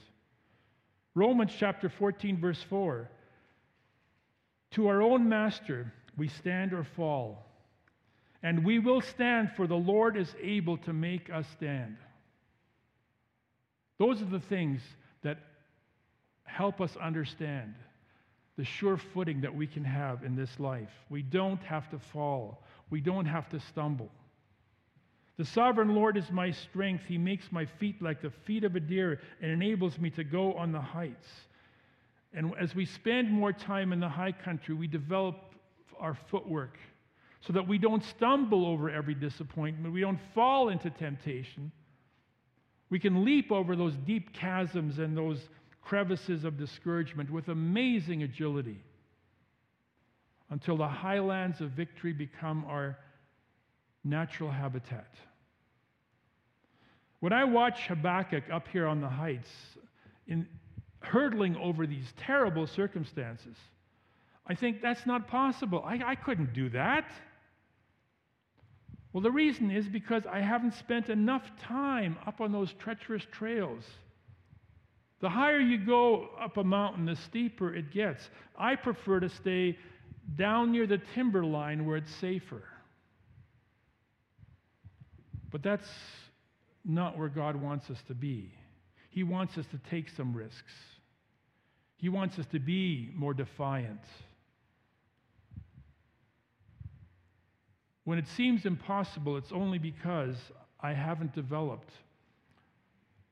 Romans 1.13 1.51
chapter 1.57 1.89
14, 1.89 2.39
verse 2.39 2.61
4. 2.69 3.09
To 4.71 4.87
our 4.87 5.01
own 5.01 5.29
master 5.29 5.93
we 6.17 6.27
stand 6.27 6.73
or 6.73 6.83
fall, 6.83 7.45
and 8.41 8.63
we 8.63 8.79
will 8.79 9.01
stand, 9.01 9.51
for 9.55 9.67
the 9.67 9.75
Lord 9.75 10.17
is 10.17 10.33
able 10.41 10.77
to 10.79 10.93
make 10.93 11.29
us 11.29 11.45
stand. 11.53 11.97
Those 13.97 14.21
are 14.21 14.25
the 14.25 14.39
things 14.39 14.81
that 15.23 15.39
help 16.43 16.81
us 16.81 16.95
understand 16.97 17.73
the 18.57 18.63
sure 18.63 18.97
footing 18.97 19.41
that 19.41 19.53
we 19.53 19.67
can 19.67 19.83
have 19.83 20.23
in 20.23 20.35
this 20.35 20.59
life. 20.59 20.91
We 21.09 21.21
don't 21.21 21.61
have 21.63 21.89
to 21.91 21.99
fall, 21.99 22.63
we 22.89 23.01
don't 23.01 23.25
have 23.25 23.49
to 23.49 23.59
stumble. 23.59 24.09
The 25.37 25.45
sovereign 25.45 25.95
Lord 25.95 26.15
is 26.17 26.31
my 26.31 26.51
strength. 26.51 27.03
He 27.07 27.17
makes 27.17 27.51
my 27.51 27.65
feet 27.65 28.01
like 28.01 28.21
the 28.21 28.29
feet 28.45 28.63
of 28.63 28.75
a 28.75 28.79
deer 28.79 29.19
and 29.41 29.51
enables 29.51 29.99
me 29.99 30.09
to 30.11 30.23
go 30.23 30.53
on 30.53 30.71
the 30.71 30.79
heights. 30.79 31.27
And 32.33 32.53
as 32.59 32.73
we 32.73 32.85
spend 32.85 33.31
more 33.31 33.51
time 33.51 33.91
in 33.91 33.99
the 33.99 34.09
high 34.09 34.31
country, 34.31 34.75
we 34.75 34.87
develop 34.87 35.35
our 35.99 36.17
footwork 36.29 36.77
so 37.41 37.53
that 37.53 37.67
we 37.67 37.77
don't 37.77 38.03
stumble 38.03 38.65
over 38.65 38.89
every 38.89 39.13
disappointment, 39.13 39.93
we 39.93 40.01
don't 40.01 40.19
fall 40.33 40.69
into 40.69 40.89
temptation. 40.89 41.71
We 42.89 42.99
can 42.99 43.23
leap 43.23 43.51
over 43.51 43.75
those 43.75 43.95
deep 44.05 44.33
chasms 44.33 44.99
and 44.99 45.15
those 45.15 45.49
crevices 45.81 46.43
of 46.43 46.57
discouragement 46.57 47.29
with 47.29 47.49
amazing 47.49 48.23
agility 48.23 48.81
until 50.49 50.77
the 50.77 50.87
highlands 50.87 51.61
of 51.61 51.71
victory 51.71 52.13
become 52.13 52.65
our 52.65 52.97
natural 54.03 54.51
habitat. 54.51 55.13
When 57.19 57.33
I 57.33 57.43
watch 57.43 57.87
Habakkuk 57.87 58.43
up 58.51 58.67
here 58.67 58.85
on 58.85 59.01
the 59.01 59.09
heights, 59.09 59.49
in 60.27 60.47
hurtling 60.99 61.55
over 61.57 61.87
these 61.87 62.13
terrible 62.17 62.67
circumstances, 62.67 63.55
I 64.47 64.53
think 64.53 64.81
that's 64.81 65.05
not 65.05 65.27
possible. 65.27 65.83
I, 65.85 66.01
I 66.05 66.15
couldn't 66.15 66.53
do 66.53 66.69
that. 66.69 67.05
Well, 69.11 69.21
the 69.21 69.31
reason 69.31 69.71
is 69.71 69.87
because 69.87 70.23
I 70.29 70.41
haven't 70.41 70.73
spent 70.73 71.09
enough 71.09 71.49
time 71.59 72.17
up 72.27 72.41
on 72.41 72.51
those 72.51 72.73
treacherous 72.73 73.23
trails. 73.31 73.83
The 75.21 75.29
higher 75.29 75.59
you 75.59 75.77
go 75.77 76.29
up 76.39 76.57
a 76.57 76.63
mountain, 76.63 77.05
the 77.05 77.15
steeper 77.15 77.73
it 77.73 77.91
gets. 77.91 78.29
I 78.57 78.75
prefer 78.75 79.21
to 79.21 79.29
stay 79.29 79.77
down 80.35 80.71
near 80.71 80.87
the 80.87 80.99
timber 81.13 81.43
line 81.43 81.85
where 81.85 81.97
it's 81.97 82.13
safer. 82.15 82.63
But 85.51 85.63
that's 85.63 85.87
not 86.83 87.17
where 87.17 87.29
God 87.29 87.55
wants 87.55 87.89
us 87.89 88.01
to 88.07 88.13
be. 88.13 88.51
He 89.09 89.23
wants 89.23 89.57
us 89.57 89.65
to 89.67 89.79
take 89.89 90.09
some 90.09 90.35
risks. 90.35 90.73
He 91.97 92.09
wants 92.09 92.37
us 92.37 92.45
to 92.47 92.59
be 92.59 93.11
more 93.15 93.33
defiant. 93.33 94.01
When 98.03 98.19
it 98.19 98.27
seems 98.35 98.65
impossible, 98.65 99.37
it's 99.37 99.51
only 99.51 99.79
because 99.79 100.35
I 100.79 100.93
haven't 100.93 101.33
developed 101.33 101.91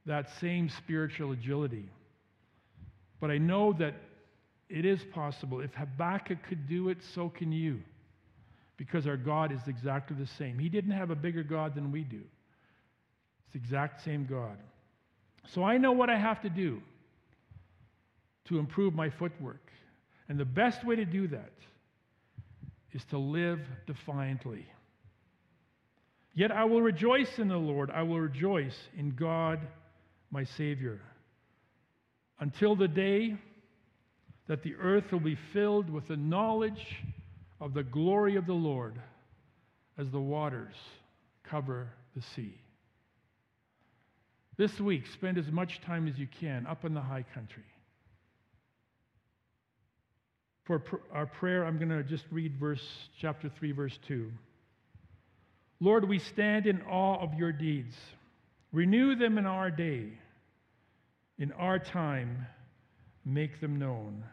that 0.06 0.30
same 0.40 0.70
spiritual 0.70 1.32
agility. 1.32 1.90
But 3.20 3.30
I 3.30 3.38
know 3.38 3.74
that 3.74 3.96
it 4.70 4.86
is 4.86 5.04
possible. 5.14 5.60
If 5.62 5.74
Habakkuk 5.74 6.44
could 6.48 6.68
do 6.68 6.90
it, 6.90 6.98
so 7.14 7.30
can 7.30 7.52
you. 7.52 7.82
Because 8.78 9.08
our 9.08 9.18
God 9.18 9.52
is 9.52 9.62
exactly 9.68 10.16
the 10.18 10.28
same. 10.28 10.58
He 10.58 10.70
didn't 10.70 10.92
have 10.92 11.12
a 11.12 11.16
bigger 11.16 11.44
God 11.44 11.76
than 11.76 11.92
we 11.92 12.04
do. 12.04 12.22
It's 13.44 13.54
the 13.54 13.60
exact 13.60 14.04
same 14.04 14.26
God. 14.26 14.58
So 15.54 15.64
I 15.64 15.78
know 15.78 15.92
what 15.92 16.10
I 16.10 16.18
have 16.18 16.42
to 16.42 16.50
do 16.50 16.82
to 18.46 18.60
improve 18.60 18.94
my 18.94 19.10
footwork. 19.10 19.72
And 20.28 20.40
the 20.40 20.46
best 20.46 20.86
way 20.86 20.96
to 20.96 21.06
do 21.06 21.28
that 21.28 21.52
is 22.94 23.04
to 23.06 23.18
live 23.18 23.60
defiantly. 23.86 24.66
Yet 26.34 26.52
I 26.52 26.64
will 26.64 26.82
rejoice 26.82 27.38
in 27.38 27.48
the 27.48 27.58
Lord. 27.58 27.92
I 27.92 28.04
will 28.04 28.20
rejoice 28.20 28.78
in 28.98 29.12
God, 29.12 29.60
my 30.32 30.44
Savior, 30.44 31.00
until 32.40 32.76
the 32.76 32.88
day 32.88 33.38
that 34.48 34.64
the 34.64 34.76
earth 34.76 35.12
will 35.12 35.20
be 35.20 35.38
filled 35.54 35.90
with 35.90 36.08
the 36.08 36.18
knowledge 36.18 37.04
of 37.62 37.74
the 37.74 37.84
glory 37.84 38.36
of 38.36 38.46
the 38.46 38.54
Lord 38.54 39.00
as 39.98 40.10
the 40.10 40.20
waters 40.20 40.76
cover 41.44 41.88
the 42.16 42.22
sea. 42.36 42.56
This 44.58 44.80
week, 44.80 45.08
spend 45.08 45.38
as 45.38 45.52
much 45.52 45.82
time 45.82 46.08
as 46.08 46.18
you 46.20 46.28
can 46.40 46.68
up 46.68 46.86
in 46.86 46.94
the 46.94 47.02
high 47.02 47.26
country. 47.34 47.64
For 50.66 50.80
pr- 50.80 50.96
our 51.12 51.26
prayer, 51.26 51.66
I'm 51.66 51.78
going 51.78 51.90
to 51.90 52.04
just 52.04 52.26
read 52.32 52.56
verse 52.60 52.86
chapter 53.20 53.50
3 53.50 53.72
verse 53.72 53.98
2. 54.08 54.32
Lord, 55.80 56.08
we 56.08 56.20
stand 56.20 56.68
in 56.68 56.82
awe 56.84 57.22
of 57.22 57.34
your 57.34 57.52
deeds. 57.52 57.96
Renew 58.72 59.16
them 59.16 59.38
in 59.38 59.46
our 59.46 59.70
day. 59.70 60.10
In 61.38 61.52
our 61.54 61.80
time, 61.80 62.46
make 63.26 63.60
them 63.60 63.80
known. 63.80 64.24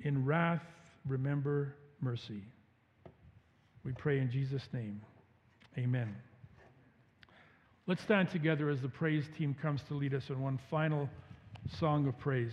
In 0.00 0.24
wrath, 0.24 0.62
remember 1.06 1.74
mercy. 2.00 2.42
We 3.84 3.92
pray 3.92 4.18
in 4.18 4.30
Jesus' 4.30 4.68
name. 4.72 5.00
Amen. 5.76 6.14
Let's 7.86 8.02
stand 8.02 8.30
together 8.30 8.68
as 8.68 8.80
the 8.80 8.88
praise 8.88 9.24
team 9.36 9.56
comes 9.60 9.82
to 9.88 9.94
lead 9.94 10.14
us 10.14 10.28
in 10.28 10.40
one 10.40 10.58
final 10.70 11.08
song 11.78 12.06
of 12.06 12.18
praise. 12.18 12.52